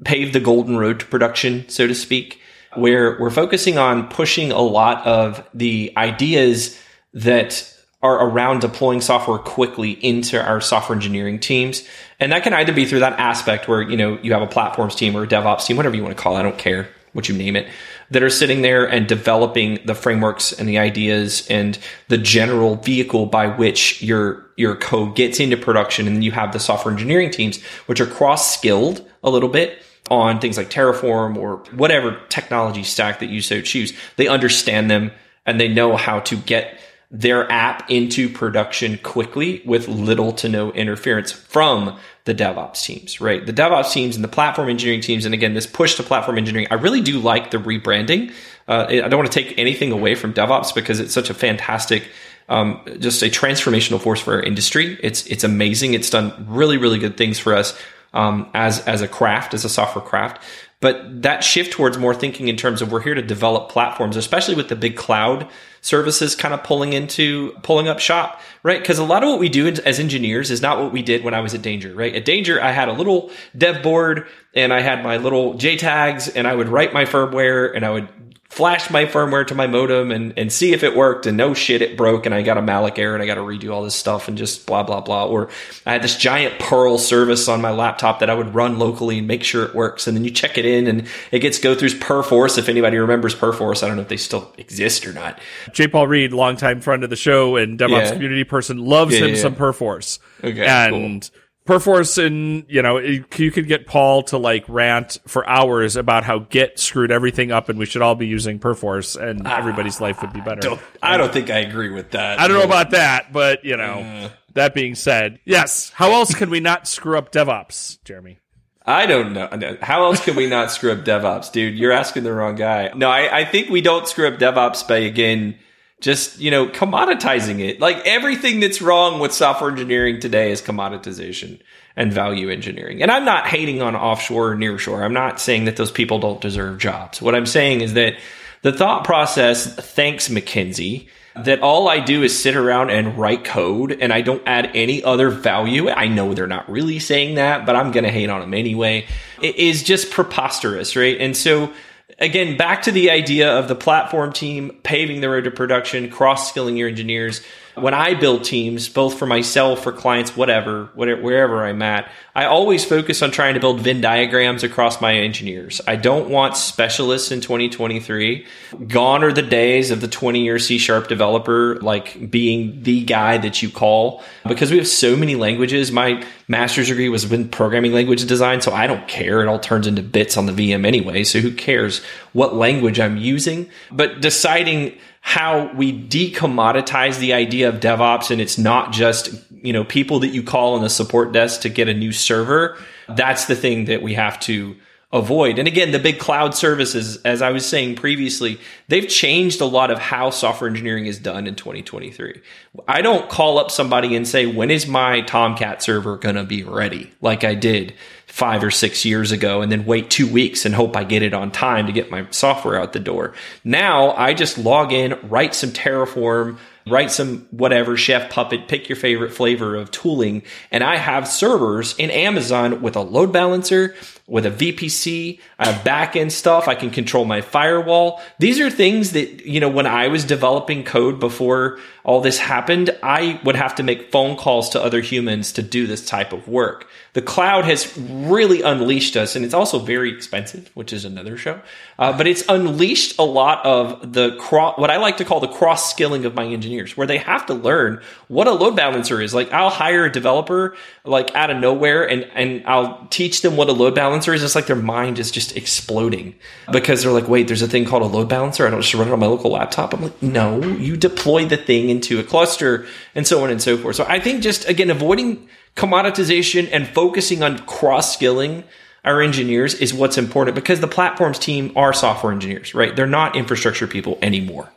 pave 0.05 0.33
the 0.33 0.39
golden 0.39 0.77
road 0.77 0.99
to 0.99 1.05
production, 1.05 1.67
so 1.69 1.87
to 1.87 1.95
speak, 1.95 2.39
where 2.75 3.19
we're 3.19 3.29
focusing 3.29 3.77
on 3.77 4.07
pushing 4.07 4.51
a 4.51 4.61
lot 4.61 5.05
of 5.05 5.47
the 5.53 5.91
ideas 5.97 6.79
that 7.13 7.67
are 8.03 8.27
around 8.27 8.61
deploying 8.61 9.01
software 9.01 9.37
quickly 9.37 9.91
into 9.91 10.41
our 10.41 10.59
software 10.59 10.95
engineering 10.95 11.39
teams. 11.39 11.87
And 12.19 12.31
that 12.31 12.43
can 12.43 12.53
either 12.53 12.73
be 12.73 12.85
through 12.85 13.01
that 13.01 13.19
aspect 13.19 13.67
where, 13.67 13.81
you 13.81 13.95
know, 13.95 14.17
you 14.23 14.33
have 14.33 14.41
a 14.41 14.47
platforms 14.47 14.95
team 14.95 15.15
or 15.15 15.23
a 15.23 15.27
DevOps 15.27 15.65
team, 15.65 15.77
whatever 15.77 15.95
you 15.95 16.03
want 16.03 16.17
to 16.17 16.21
call 16.21 16.35
it, 16.35 16.39
I 16.39 16.43
don't 16.43 16.57
care 16.57 16.89
what 17.13 17.29
you 17.29 17.37
name 17.37 17.55
it, 17.55 17.67
that 18.11 18.21
are 18.21 18.29
sitting 18.29 18.61
there 18.61 18.85
and 18.85 19.07
developing 19.07 19.79
the 19.85 19.95
frameworks 19.95 20.51
and 20.51 20.69
the 20.69 20.77
ideas 20.77 21.47
and 21.49 21.79
the 22.09 22.17
general 22.17 22.75
vehicle 22.75 23.25
by 23.25 23.47
which 23.47 24.01
your 24.03 24.45
your 24.57 24.75
code 24.75 25.15
gets 25.15 25.39
into 25.39 25.57
production. 25.57 26.07
And 26.07 26.23
you 26.23 26.31
have 26.31 26.53
the 26.53 26.59
software 26.59 26.93
engineering 26.93 27.31
teams, 27.31 27.61
which 27.87 27.99
are 27.99 28.05
cross-skilled 28.05 29.09
a 29.23 29.29
little 29.29 29.49
bit 29.49 29.81
on 30.09 30.39
things 30.39 30.57
like 30.57 30.69
Terraform 30.69 31.37
or 31.37 31.57
whatever 31.73 32.19
technology 32.29 32.83
stack 32.83 33.19
that 33.19 33.29
you 33.29 33.41
so 33.41 33.61
choose. 33.61 33.93
They 34.17 34.27
understand 34.27 34.91
them 34.91 35.11
and 35.45 35.59
they 35.59 35.69
know 35.69 35.95
how 35.95 36.19
to 36.19 36.35
get 36.35 36.77
their 37.11 37.51
app 37.51 37.91
into 37.91 38.29
production 38.29 38.97
quickly 39.03 39.61
with 39.65 39.87
little 39.89 40.31
to 40.31 40.47
no 40.47 40.71
interference 40.71 41.31
from 41.31 41.99
the 42.23 42.33
DevOps 42.33 42.83
teams, 42.83 43.19
right? 43.19 43.45
The 43.45 43.51
DevOps 43.51 43.91
teams 43.91 44.15
and 44.15 44.23
the 44.23 44.29
platform 44.29 44.69
engineering 44.69 45.01
teams. 45.01 45.25
And 45.25 45.33
again, 45.33 45.53
this 45.53 45.67
push 45.67 45.95
to 45.95 46.03
platform 46.03 46.37
engineering, 46.37 46.67
I 46.71 46.75
really 46.75 47.01
do 47.01 47.19
like 47.19 47.51
the 47.51 47.57
rebranding. 47.57 48.33
Uh, 48.67 48.85
I 48.87 49.07
don't 49.09 49.17
want 49.17 49.31
to 49.31 49.43
take 49.43 49.57
anything 49.59 49.91
away 49.91 50.15
from 50.15 50.33
DevOps 50.33 50.73
because 50.73 51.01
it's 51.01 51.13
such 51.13 51.29
a 51.29 51.33
fantastic, 51.33 52.07
um, 52.47 52.81
just 52.99 53.21
a 53.23 53.25
transformational 53.25 53.99
force 53.99 54.21
for 54.21 54.35
our 54.35 54.41
industry. 54.41 54.97
It's, 55.03 55.25
it's 55.27 55.43
amazing. 55.43 55.93
It's 55.93 56.09
done 56.09 56.45
really, 56.47 56.77
really 56.77 56.99
good 56.99 57.17
things 57.17 57.37
for 57.37 57.53
us 57.53 57.77
um, 58.13 58.49
as 58.53 58.79
as 58.87 59.01
a 59.01 59.07
craft, 59.07 59.53
as 59.53 59.65
a 59.65 59.69
software 59.69 60.03
craft. 60.03 60.43
But 60.81 61.21
that 61.21 61.43
shift 61.43 61.71
towards 61.71 61.97
more 61.97 62.13
thinking 62.13 62.47
in 62.47 62.57
terms 62.57 62.81
of 62.81 62.91
we're 62.91 63.01
here 63.01 63.13
to 63.13 63.21
develop 63.21 63.69
platforms, 63.69 64.17
especially 64.17 64.55
with 64.55 64.67
the 64.67 64.75
big 64.75 64.97
cloud 64.97 65.47
services 65.81 66.35
kind 66.35 66.53
of 66.53 66.63
pulling 66.63 66.93
into 66.93 67.51
pulling 67.61 67.87
up 67.87 67.99
shop, 67.99 68.41
right? 68.63 68.81
Because 68.81 68.97
a 68.97 69.03
lot 69.03 69.23
of 69.23 69.29
what 69.29 69.39
we 69.39 69.47
do 69.47 69.67
as 69.67 69.99
engineers 69.99 70.49
is 70.49 70.61
not 70.61 70.79
what 70.79 70.91
we 70.91 71.03
did 71.03 71.23
when 71.23 71.35
I 71.35 71.39
was 71.39 71.53
at 71.53 71.61
Danger, 71.61 71.93
right? 71.93 72.15
At 72.15 72.25
Danger, 72.25 72.61
I 72.61 72.71
had 72.71 72.89
a 72.89 72.93
little 72.93 73.31
dev 73.55 73.83
board 73.83 74.27
and 74.55 74.73
I 74.73 74.81
had 74.81 75.03
my 75.03 75.17
little 75.17 75.53
JTAGs 75.53 76.35
and 76.35 76.47
I 76.47 76.55
would 76.55 76.67
write 76.67 76.93
my 76.93 77.05
firmware 77.05 77.75
and 77.75 77.85
I 77.85 77.91
would 77.91 78.09
flash 78.51 78.89
my 78.89 79.05
firmware 79.05 79.47
to 79.47 79.55
my 79.55 79.65
modem 79.65 80.11
and, 80.11 80.33
and 80.37 80.51
see 80.51 80.73
if 80.73 80.83
it 80.83 80.93
worked 80.93 81.25
and 81.25 81.37
no 81.37 81.53
shit 81.53 81.81
it 81.81 81.95
broke 81.95 82.25
and 82.25 82.35
I 82.35 82.41
got 82.41 82.57
a 82.57 82.61
malloc 82.61 82.99
error 82.99 83.13
and 83.13 83.23
I 83.23 83.25
got 83.25 83.35
to 83.35 83.41
redo 83.41 83.71
all 83.71 83.81
this 83.81 83.95
stuff 83.95 84.27
and 84.27 84.37
just 84.37 84.65
blah 84.67 84.83
blah 84.83 84.99
blah 84.99 85.25
or 85.25 85.47
I 85.85 85.93
had 85.93 86.01
this 86.03 86.17
giant 86.17 86.59
Perl 86.59 86.97
service 86.97 87.47
on 87.47 87.61
my 87.61 87.71
laptop 87.71 88.19
that 88.19 88.29
I 88.29 88.33
would 88.33 88.53
run 88.53 88.77
locally 88.77 89.19
and 89.19 89.25
make 89.27 89.45
sure 89.45 89.63
it 89.63 89.73
works 89.73 90.05
and 90.05 90.17
then 90.17 90.25
you 90.25 90.31
check 90.31 90.57
it 90.57 90.65
in 90.65 90.85
and 90.87 91.07
it 91.31 91.39
gets 91.39 91.59
go 91.59 91.73
through 91.75 91.91
Perforce 91.99 92.57
if 92.57 92.67
anybody 92.67 92.97
remembers 92.97 93.33
Perforce 93.33 93.83
I 93.83 93.87
don't 93.87 93.95
know 93.95 94.01
if 94.03 94.09
they 94.09 94.17
still 94.17 94.53
exist 94.57 95.07
or 95.07 95.13
not 95.13 95.39
J. 95.71 95.87
Paul 95.87 96.07
Reed 96.07 96.33
longtime 96.33 96.81
friend 96.81 97.05
of 97.05 97.09
the 97.09 97.15
show 97.15 97.55
and 97.55 97.79
DevOps 97.79 97.89
Yeah. 97.89 98.11
community 98.13 98.43
person 98.43 98.77
loves 98.79 99.13
Yeah, 99.17 99.27
him 99.27 99.35
yeah. 99.35 99.41
some 99.41 99.55
Perforce 99.55 100.19
Okay, 100.43 100.65
and 100.65 101.29
Perforce 101.71 102.17
and 102.17 102.65
you 102.67 102.81
know 102.81 102.97
it- 102.97 103.39
you 103.39 103.51
could 103.51 103.67
get 103.67 103.87
Paul 103.87 104.23
to 104.23 104.37
like 104.37 104.65
rant 104.67 105.17
for 105.27 105.47
hours 105.47 105.95
about 105.95 106.23
how 106.23 106.39
Git 106.39 106.79
screwed 106.79 107.11
everything 107.11 107.51
up 107.51 107.69
and 107.69 107.79
we 107.79 107.85
should 107.85 108.01
all 108.01 108.15
be 108.15 108.27
using 108.27 108.59
Perforce 108.59 109.15
and 109.15 109.47
ah, 109.47 109.57
everybody's 109.57 110.01
life 110.01 110.21
would 110.21 110.33
be 110.33 110.41
better. 110.41 110.61
don't, 110.61 110.81
I 111.01 111.17
don't 111.17 111.31
think 111.31 111.49
I 111.49 111.59
agree 111.59 111.89
with 111.89 112.11
that 112.11 112.39
I 112.39 112.47
don't 112.47 112.57
know 112.57 112.65
about 112.65 112.91
that, 112.91 113.31
but 113.31 113.63
you 113.63 113.77
know. 113.77 114.29
That 114.53 114.73
being 114.73 114.95
said, 114.95 115.39
yes. 115.45 115.91
How 115.95 116.11
else 116.11 116.33
can 116.35 116.49
we 116.49 116.59
not 116.59 116.85
screw 116.85 117.17
up 117.17 117.31
DevOps, 117.31 118.03
Jeremy? 118.03 118.39
I 118.85 119.05
don't 119.05 119.31
know. 119.31 119.77
How 119.81 120.03
else 120.03 120.21
can 120.21 120.35
we 120.35 120.47
not 120.47 120.71
screw 120.71 120.91
up 120.91 121.05
DevOps, 121.05 121.51
dude? 121.51 121.77
You're 121.77 121.93
asking 121.93 122.23
the 122.23 122.33
wrong 122.33 122.55
guy. 122.55 122.91
No, 122.93 123.09
I, 123.09 123.39
I 123.39 123.45
think 123.45 123.69
we 123.69 123.79
don't 123.79 124.07
screw 124.09 124.27
up 124.27 124.39
DevOps 124.39 124.85
by 124.87 124.97
again 124.97 125.57
just 126.01 126.39
you 126.39 126.51
know 126.51 126.67
commoditizing 126.67 127.59
it. 127.61 127.79
Like 127.79 128.05
everything 128.05 128.59
that's 128.59 128.81
wrong 128.81 129.19
with 129.19 129.31
software 129.31 129.69
engineering 129.69 130.19
today 130.19 130.51
is 130.51 130.61
commoditization 130.61 131.59
and 131.95 132.11
value 132.11 132.49
engineering. 132.49 133.01
And 133.01 133.11
I'm 133.11 133.25
not 133.25 133.47
hating 133.47 133.81
on 133.81 133.95
offshore 133.95 134.51
or 134.51 134.55
nearshore. 134.55 135.03
I'm 135.03 135.13
not 135.13 135.39
saying 135.39 135.65
that 135.65 135.77
those 135.77 135.91
people 135.91 136.19
don't 136.19 136.41
deserve 136.41 136.79
jobs. 136.79 137.21
What 137.21 137.35
I'm 137.35 137.45
saying 137.45 137.81
is 137.81 137.93
that 137.93 138.17
the 138.61 138.71
thought 138.71 139.03
process, 139.03 139.73
thanks 139.75 140.29
McKinsey, 140.29 141.07
that 141.35 141.61
all 141.61 141.87
I 141.87 141.99
do 141.99 142.23
is 142.23 142.37
sit 142.37 142.55
around 142.55 142.89
and 142.89 143.17
write 143.17 143.43
code 143.43 143.97
and 143.99 144.11
I 144.11 144.21
don't 144.21 144.43
add 144.45 144.71
any 144.73 145.03
other 145.03 145.29
value. 145.29 145.89
I 145.89 146.07
know 146.07 146.33
they're 146.33 146.47
not 146.47 146.69
really 146.69 146.99
saying 146.99 147.35
that, 147.35 147.65
but 147.65 147.75
I'm 147.75 147.91
going 147.91 148.03
to 148.03 148.11
hate 148.11 148.29
on 148.29 148.41
them 148.41 148.53
anyway. 148.53 149.07
It 149.41 149.55
is 149.55 149.83
just 149.83 150.11
preposterous, 150.11 150.95
right? 150.95 151.17
And 151.19 151.35
so 151.35 151.73
again, 152.21 152.55
back 152.55 152.83
to 152.83 152.91
the 152.91 153.09
idea 153.09 153.57
of 153.57 153.67
the 153.67 153.75
platform 153.75 154.31
team 154.31 154.77
paving 154.83 155.19
the 155.19 155.29
road 155.29 155.43
to 155.43 155.51
production, 155.51 156.09
cross 156.09 156.49
skilling 156.49 156.77
your 156.77 156.87
engineers. 156.87 157.41
When 157.75 157.93
I 157.93 158.13
build 158.15 158.43
teams, 158.43 158.89
both 158.89 159.17
for 159.17 159.25
myself, 159.25 159.83
for 159.83 159.91
clients, 159.91 160.35
whatever, 160.35 160.89
whatever, 160.93 161.21
wherever 161.21 161.65
I'm 161.65 161.81
at, 161.81 162.11
I 162.35 162.45
always 162.45 162.83
focus 162.85 163.21
on 163.21 163.31
trying 163.31 163.53
to 163.53 163.59
build 163.59 163.81
Venn 163.81 164.01
diagrams 164.01 164.63
across 164.63 165.01
my 165.01 165.13
engineers. 165.13 165.81
I 165.87 165.95
don't 165.95 166.29
want 166.29 166.57
specialists 166.57 167.31
in 167.31 167.41
2023. 167.41 168.45
Gone 168.87 169.23
are 169.23 169.31
the 169.31 169.41
days 169.41 169.91
of 169.91 170.01
the 170.01 170.07
20 170.07 170.43
year 170.43 170.59
C 170.59 170.77
sharp 170.77 171.07
developer, 171.07 171.79
like 171.81 172.29
being 172.29 172.83
the 172.83 173.03
guy 173.03 173.37
that 173.37 173.61
you 173.61 173.69
call 173.69 174.23
because 174.47 174.71
we 174.71 174.77
have 174.77 174.87
so 174.87 175.15
many 175.15 175.35
languages. 175.35 175.91
My 175.91 176.23
master's 176.47 176.87
degree 176.87 177.09
was 177.09 177.31
in 177.31 177.49
programming 177.49 177.93
language 177.93 178.25
design, 178.25 178.61
so 178.61 178.73
I 178.73 178.87
don't 178.87 179.07
care. 179.07 179.41
It 179.41 179.47
all 179.47 179.59
turns 179.59 179.87
into 179.87 180.01
bits 180.01 180.37
on 180.37 180.45
the 180.45 180.53
VM 180.53 180.85
anyway. 180.85 181.23
So 181.23 181.39
who 181.39 181.53
cares 181.53 182.01
what 182.33 182.55
language 182.55 182.99
I'm 182.99 183.17
using? 183.17 183.69
But 183.91 184.21
deciding 184.21 184.97
how 185.21 185.71
we 185.75 185.93
decommoditize 186.07 187.19
the 187.19 187.33
idea 187.33 187.69
of 187.69 187.75
DevOps 187.75 188.31
and 188.31 188.41
it's 188.41 188.57
not 188.57 188.91
just, 188.91 189.33
you 189.51 189.71
know, 189.71 189.83
people 189.83 190.19
that 190.19 190.29
you 190.29 190.43
call 190.43 190.73
on 190.73 190.81
the 190.81 190.89
support 190.89 191.31
desk 191.31 191.61
to 191.61 191.69
get 191.69 191.87
a 191.87 191.93
new 191.93 192.11
server. 192.11 192.77
That's 193.07 193.45
the 193.45 193.55
thing 193.55 193.85
that 193.85 194.01
we 194.01 194.15
have 194.15 194.39
to 194.41 194.75
avoid. 195.13 195.59
And 195.59 195.67
again, 195.67 195.91
the 195.91 195.99
big 195.99 196.19
cloud 196.19 196.55
services, 196.55 197.21
as 197.23 197.41
I 197.41 197.51
was 197.51 197.65
saying 197.65 197.95
previously, 197.95 198.59
they've 198.87 199.07
changed 199.07 199.61
a 199.61 199.65
lot 199.65 199.91
of 199.91 199.99
how 199.99 200.29
software 200.29 200.69
engineering 200.69 201.05
is 201.05 201.19
done 201.19 201.47
in 201.47 201.55
2023. 201.55 202.41
I 202.87 203.01
don't 203.01 203.29
call 203.29 203.59
up 203.59 203.71
somebody 203.71 204.15
and 204.15 204.27
say, 204.27 204.45
when 204.45 204.71
is 204.71 204.87
my 204.87 205.21
Tomcat 205.21 205.83
server 205.83 206.17
going 206.17 206.35
to 206.35 206.43
be 206.43 206.63
ready? 206.63 207.11
Like 207.21 207.43
I 207.43 207.55
did 207.55 207.93
five 208.31 208.63
or 208.63 208.71
six 208.71 209.03
years 209.03 209.33
ago 209.33 209.61
and 209.61 209.69
then 209.69 209.85
wait 209.85 210.09
two 210.09 210.25
weeks 210.25 210.65
and 210.65 210.73
hope 210.73 210.95
I 210.95 211.03
get 211.03 211.21
it 211.21 211.33
on 211.33 211.51
time 211.51 211.85
to 211.87 211.91
get 211.91 212.09
my 212.09 212.25
software 212.31 212.79
out 212.79 212.93
the 212.93 212.99
door. 212.99 213.33
Now 213.65 214.11
I 214.11 214.33
just 214.33 214.57
log 214.57 214.93
in, 214.93 215.19
write 215.27 215.53
some 215.53 215.71
Terraform, 215.71 216.57
write 216.87 217.11
some 217.11 217.45
whatever 217.51 217.97
chef 217.97 218.31
puppet 218.31 218.69
pick 218.69 218.87
your 218.87 218.95
favorite 218.95 219.33
flavor 219.33 219.75
of 219.75 219.91
tooling 219.91 220.41
and 220.71 220.83
i 220.83 220.95
have 220.95 221.27
servers 221.27 221.93
in 221.99 222.09
amazon 222.09 222.81
with 222.81 222.95
a 222.95 223.01
load 223.01 223.31
balancer 223.31 223.93
with 224.31 224.45
a 224.45 224.49
vpc 224.49 225.37
i 225.59 225.69
have 225.69 225.83
backend 225.83 226.31
stuff 226.31 226.69
i 226.69 226.73
can 226.73 226.89
control 226.89 227.25
my 227.25 227.41
firewall. 227.41 228.21
These 228.39 228.61
are 228.61 228.69
things 228.69 229.11
that 229.11 229.45
you 229.45 229.59
know 229.59 229.67
when 229.67 229.85
i 229.85 230.07
was 230.07 230.23
developing 230.23 230.85
code 230.85 231.19
before 231.19 231.79
all 232.05 232.21
this 232.21 232.39
happened 232.39 232.97
i 233.03 233.39
would 233.43 233.57
have 233.57 233.75
to 233.75 233.83
make 233.83 234.09
phone 234.09 234.37
calls 234.37 234.69
to 234.69 234.81
other 234.81 235.01
humans 235.01 235.51
to 235.51 235.61
do 235.61 235.85
this 235.85 236.05
type 236.05 236.31
of 236.31 236.47
work. 236.47 236.87
The 237.13 237.21
cloud 237.21 237.65
has 237.65 237.95
really 237.97 238.61
unleashed 238.61 239.17
us 239.17 239.35
and 239.35 239.43
it's 239.43 239.53
also 239.53 239.79
very 239.79 240.15
expensive 240.15 240.71
which 240.75 240.93
is 240.93 241.03
another 241.03 241.35
show. 241.35 241.61
Uh, 241.99 242.17
but 242.17 242.25
it's 242.25 242.43
unleashed 242.47 243.19
a 243.19 243.23
lot 243.23 243.63
of 243.65 244.13
the 244.13 244.37
cro- 244.37 244.75
what 244.77 244.89
i 244.89 244.95
like 244.95 245.17
to 245.17 245.25
call 245.25 245.41
the 245.41 245.47
cross 245.49 245.91
skilling 245.91 246.23
of 246.23 246.33
my 246.35 246.45
engineers 246.45 246.95
where 246.95 247.05
they 247.05 247.17
have 247.17 247.45
to 247.47 247.53
learn 247.53 248.01
what 248.29 248.47
a 248.47 248.53
load 248.53 248.77
balancer 248.77 249.21
is. 249.21 249.33
Like 249.33 249.51
i'll 249.51 249.69
hire 249.69 250.05
a 250.05 250.11
developer 250.11 250.77
like 251.03 251.35
out 251.35 251.49
of 251.49 251.57
nowhere 251.57 252.07
and 252.09 252.23
and 252.33 252.63
i'll 252.65 253.05
teach 253.09 253.41
them 253.41 253.57
what 253.57 253.67
a 253.67 253.73
load 253.73 253.93
balancer 253.93 254.20
is 254.27 254.43
it's 254.43 254.55
like 254.55 254.67
their 254.67 254.75
mind 254.75 255.19
is 255.19 255.31
just 255.31 255.55
exploding 255.57 256.35
because 256.71 257.03
they're 257.03 257.11
like 257.11 257.27
wait 257.27 257.47
there's 257.47 257.61
a 257.61 257.67
thing 257.67 257.85
called 257.85 258.03
a 258.03 258.05
load 258.05 258.29
balancer. 258.29 258.65
I 258.65 258.69
don't 258.69 258.81
just 258.81 258.93
run 258.93 259.07
it 259.07 259.11
on 259.11 259.19
my 259.19 259.25
local 259.25 259.51
laptop. 259.51 259.93
I'm 259.93 260.01
like 260.01 260.21
no 260.21 260.61
you 260.61 260.97
deploy 260.97 261.45
the 261.45 261.57
thing 261.57 261.89
into 261.89 262.19
a 262.19 262.23
cluster 262.23 262.85
and 263.15 263.25
so 263.25 263.43
on 263.43 263.49
and 263.49 263.61
so 263.61 263.77
forth. 263.77 263.95
So 263.95 264.05
i 264.07 264.19
think 264.19 264.41
just 264.41 264.67
again 264.67 264.89
avoiding 264.89 265.47
commoditization 265.75 266.69
and 266.71 266.87
focusing 266.87 267.43
on 267.43 267.59
cross 267.59 268.13
skilling 268.13 268.63
our 269.03 269.21
engineers 269.21 269.73
is 269.75 269.93
what's 269.93 270.17
important 270.17 270.53
because 270.53 270.79
the 270.79 270.87
platforms 270.87 271.39
team 271.39 271.71
are 271.75 271.93
software 271.93 272.31
engineers 272.31 272.73
right? 272.73 272.95
They're 272.95 273.07
not 273.07 273.35
infrastructure 273.35 273.87
people 273.87 274.17
anymore. 274.21 274.69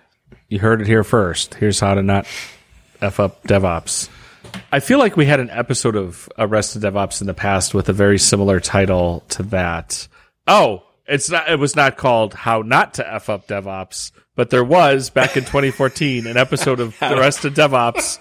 You 0.48 0.58
heard 0.58 0.80
it 0.80 0.86
here 0.86 1.04
first. 1.04 1.54
Here's 1.54 1.80
how 1.80 1.94
to 1.94 2.02
not 2.02 2.26
f 3.00 3.20
up 3.20 3.42
DevOps. 3.44 4.08
I 4.72 4.80
feel 4.80 4.98
like 4.98 5.16
we 5.16 5.26
had 5.26 5.40
an 5.40 5.50
episode 5.50 5.96
of 5.96 6.28
Arrested 6.38 6.82
DevOps 6.82 7.20
in 7.20 7.26
the 7.26 7.34
past 7.34 7.74
with 7.74 7.88
a 7.88 7.92
very 7.92 8.18
similar 8.18 8.58
title 8.60 9.22
to 9.30 9.42
that. 9.44 10.08
Oh, 10.46 10.82
it's 11.06 11.30
not. 11.30 11.48
It 11.48 11.58
was 11.58 11.76
not 11.76 11.96
called 11.96 12.34
"How 12.34 12.62
Not 12.62 12.94
to 12.94 13.14
F 13.14 13.28
Up 13.28 13.46
DevOps," 13.46 14.10
but 14.34 14.50
there 14.50 14.64
was 14.64 15.10
back 15.10 15.36
in 15.36 15.44
2014 15.44 16.26
an 16.26 16.36
episode 16.36 16.80
of 16.80 16.96
Arrested 17.02 17.54
DevOps 17.54 18.18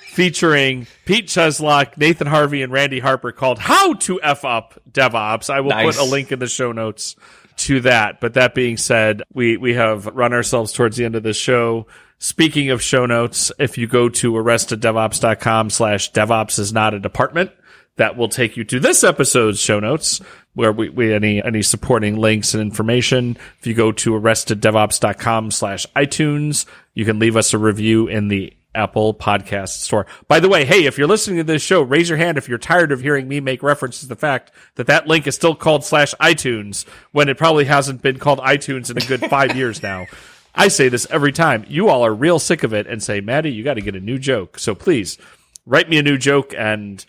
featuring 0.00 0.86
Pete 1.06 1.26
Cheslock, 1.26 1.96
Nathan 1.96 2.26
Harvey, 2.26 2.62
and 2.62 2.72
Randy 2.72 3.00
Harper 3.00 3.32
called 3.32 3.58
"How 3.58 3.94
to 3.94 4.20
F 4.22 4.44
Up 4.44 4.78
DevOps." 4.90 5.48
I 5.48 5.60
will 5.60 5.70
Nice. 5.70 5.96
put 5.96 6.06
a 6.06 6.10
link 6.10 6.32
in 6.32 6.38
the 6.38 6.48
show 6.48 6.72
notes 6.72 7.16
to 7.56 7.80
that. 7.80 8.20
But 8.20 8.34
that 8.34 8.54
being 8.54 8.76
said, 8.76 9.22
we, 9.32 9.56
we 9.56 9.74
have 9.74 10.06
run 10.06 10.32
ourselves 10.32 10.72
towards 10.72 10.96
the 10.96 11.04
end 11.04 11.14
of 11.14 11.22
this 11.22 11.36
show. 11.36 11.86
Speaking 12.24 12.70
of 12.70 12.80
show 12.80 13.04
notes, 13.04 13.52
if 13.58 13.76
you 13.76 13.86
go 13.86 14.08
to 14.08 14.32
arresteddevops.com 14.32 15.68
slash 15.68 16.10
DevOps 16.12 16.58
is 16.58 16.72
not 16.72 16.94
a 16.94 16.98
department, 16.98 17.50
that 17.96 18.16
will 18.16 18.30
take 18.30 18.56
you 18.56 18.64
to 18.64 18.80
this 18.80 19.04
episode's 19.04 19.60
show 19.60 19.78
notes 19.78 20.22
where 20.54 20.72
we, 20.72 20.88
we 20.88 21.12
any 21.12 21.44
any 21.44 21.60
supporting 21.60 22.16
links 22.16 22.54
and 22.54 22.62
information. 22.62 23.36
If 23.60 23.66
you 23.66 23.74
go 23.74 23.92
to 23.92 24.12
arresteddevops.com 24.12 25.50
slash 25.50 25.86
iTunes, 25.94 26.64
you 26.94 27.04
can 27.04 27.18
leave 27.18 27.36
us 27.36 27.52
a 27.52 27.58
review 27.58 28.08
in 28.08 28.28
the 28.28 28.56
Apple 28.74 29.12
Podcast 29.12 29.80
Store. 29.82 30.06
By 30.26 30.40
the 30.40 30.48
way, 30.48 30.64
hey, 30.64 30.86
if 30.86 30.96
you're 30.96 31.06
listening 31.06 31.36
to 31.36 31.44
this 31.44 31.60
show, 31.60 31.82
raise 31.82 32.08
your 32.08 32.16
hand 32.16 32.38
if 32.38 32.48
you're 32.48 32.56
tired 32.56 32.90
of 32.90 33.02
hearing 33.02 33.28
me 33.28 33.38
make 33.40 33.62
reference 33.62 34.00
to 34.00 34.06
the 34.06 34.16
fact 34.16 34.50
that 34.76 34.86
that 34.86 35.06
link 35.06 35.26
is 35.26 35.34
still 35.34 35.54
called 35.54 35.84
slash 35.84 36.14
iTunes 36.22 36.88
when 37.12 37.28
it 37.28 37.36
probably 37.36 37.66
hasn't 37.66 38.00
been 38.00 38.18
called 38.18 38.38
iTunes 38.38 38.90
in 38.90 38.96
a 38.96 39.06
good 39.06 39.28
five 39.28 39.54
years 39.54 39.82
now. 39.82 40.06
I 40.54 40.68
say 40.68 40.88
this 40.88 41.06
every 41.10 41.32
time. 41.32 41.64
You 41.68 41.88
all 41.88 42.04
are 42.04 42.14
real 42.14 42.38
sick 42.38 42.62
of 42.62 42.72
it 42.72 42.86
and 42.86 43.02
say, 43.02 43.20
Matty, 43.20 43.52
you 43.52 43.64
got 43.64 43.74
to 43.74 43.80
get 43.80 43.96
a 43.96 44.00
new 44.00 44.18
joke. 44.18 44.58
So 44.58 44.74
please 44.74 45.18
write 45.66 45.88
me 45.88 45.98
a 45.98 46.02
new 46.02 46.18
joke 46.18 46.54
and 46.56 47.04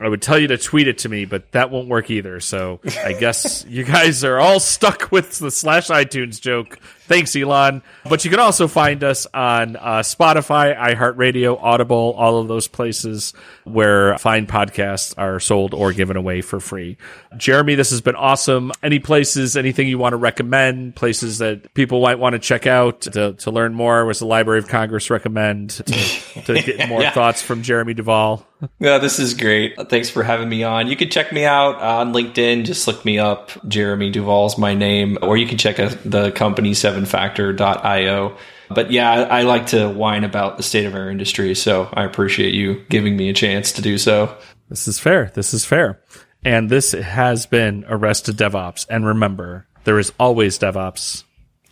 I 0.00 0.08
would 0.08 0.22
tell 0.22 0.38
you 0.38 0.48
to 0.48 0.58
tweet 0.58 0.88
it 0.88 0.98
to 0.98 1.08
me, 1.08 1.24
but 1.24 1.52
that 1.52 1.70
won't 1.70 1.88
work 1.88 2.10
either. 2.10 2.40
So 2.40 2.80
I 3.04 3.12
guess 3.12 3.64
you 3.68 3.84
guys 3.84 4.24
are 4.24 4.38
all 4.38 4.58
stuck 4.58 5.12
with 5.12 5.38
the 5.38 5.50
slash 5.50 5.88
iTunes 5.88 6.40
joke. 6.40 6.78
Thanks, 7.12 7.36
Elon. 7.36 7.82
But 8.08 8.24
you 8.24 8.30
can 8.30 8.40
also 8.40 8.66
find 8.68 9.04
us 9.04 9.26
on 9.34 9.76
uh, 9.76 9.98
Spotify, 9.98 10.74
iHeartRadio, 10.74 11.58
Audible, 11.62 12.14
all 12.16 12.38
of 12.38 12.48
those 12.48 12.68
places 12.68 13.34
where 13.64 14.16
fine 14.16 14.46
podcasts 14.46 15.12
are 15.18 15.38
sold 15.38 15.74
or 15.74 15.92
given 15.92 16.16
away 16.16 16.40
for 16.40 16.58
free. 16.58 16.96
Jeremy, 17.36 17.74
this 17.74 17.90
has 17.90 18.00
been 18.00 18.16
awesome. 18.16 18.72
Any 18.82 18.98
places, 18.98 19.58
anything 19.58 19.88
you 19.88 19.98
want 19.98 20.14
to 20.14 20.16
recommend, 20.16 20.96
places 20.96 21.36
that 21.38 21.74
people 21.74 22.00
might 22.00 22.18
want 22.18 22.32
to 22.32 22.38
check 22.38 22.66
out 22.66 23.02
to, 23.02 23.34
to 23.34 23.50
learn 23.50 23.74
more? 23.74 24.06
Was 24.06 24.18
the 24.20 24.26
Library 24.26 24.58
of 24.60 24.68
Congress 24.68 25.10
recommend 25.10 25.70
to, 25.70 25.82
to 25.82 26.54
get 26.62 26.88
more 26.88 27.02
Yeah. 27.02 27.10
thoughts 27.10 27.42
from 27.42 27.62
Jeremy 27.62 27.92
Duvall? 27.92 28.46
Yeah, 28.78 28.98
this 28.98 29.18
is 29.18 29.34
great. 29.34 29.74
Thanks 29.90 30.08
for 30.08 30.22
having 30.22 30.48
me 30.48 30.62
on. 30.62 30.86
You 30.86 30.94
can 30.94 31.10
check 31.10 31.32
me 31.32 31.44
out 31.44 31.76
on 31.82 32.12
LinkedIn. 32.12 32.64
Just 32.64 32.86
look 32.86 33.04
me 33.04 33.18
up. 33.18 33.50
Jeremy 33.66 34.10
Duvall's 34.10 34.56
my 34.56 34.72
name. 34.74 35.18
Or 35.20 35.36
you 35.36 35.48
can 35.48 35.58
check 35.58 35.80
out 35.80 35.96
the 36.04 36.30
company 36.30 36.72
7factor.io. 37.04 38.36
But 38.70 38.90
yeah, 38.90 39.10
I, 39.10 39.40
I 39.40 39.42
like 39.42 39.66
to 39.68 39.88
whine 39.88 40.24
about 40.24 40.56
the 40.56 40.62
state 40.62 40.86
of 40.86 40.94
our 40.94 41.10
industry. 41.10 41.54
So 41.54 41.88
I 41.92 42.04
appreciate 42.04 42.54
you 42.54 42.84
giving 42.88 43.16
me 43.16 43.28
a 43.28 43.34
chance 43.34 43.72
to 43.72 43.82
do 43.82 43.98
so. 43.98 44.36
This 44.68 44.88
is 44.88 44.98
fair. 44.98 45.30
This 45.34 45.52
is 45.52 45.64
fair. 45.64 46.00
And 46.44 46.70
this 46.70 46.92
has 46.92 47.46
been 47.46 47.84
Arrested 47.88 48.36
DevOps. 48.36 48.86
And 48.88 49.06
remember, 49.06 49.66
there 49.84 49.98
is 49.98 50.12
always 50.18 50.58
DevOps. 50.58 51.24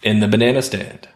In 0.03 0.21
the 0.21 0.29
banana 0.29 0.63
stand. 0.63 1.09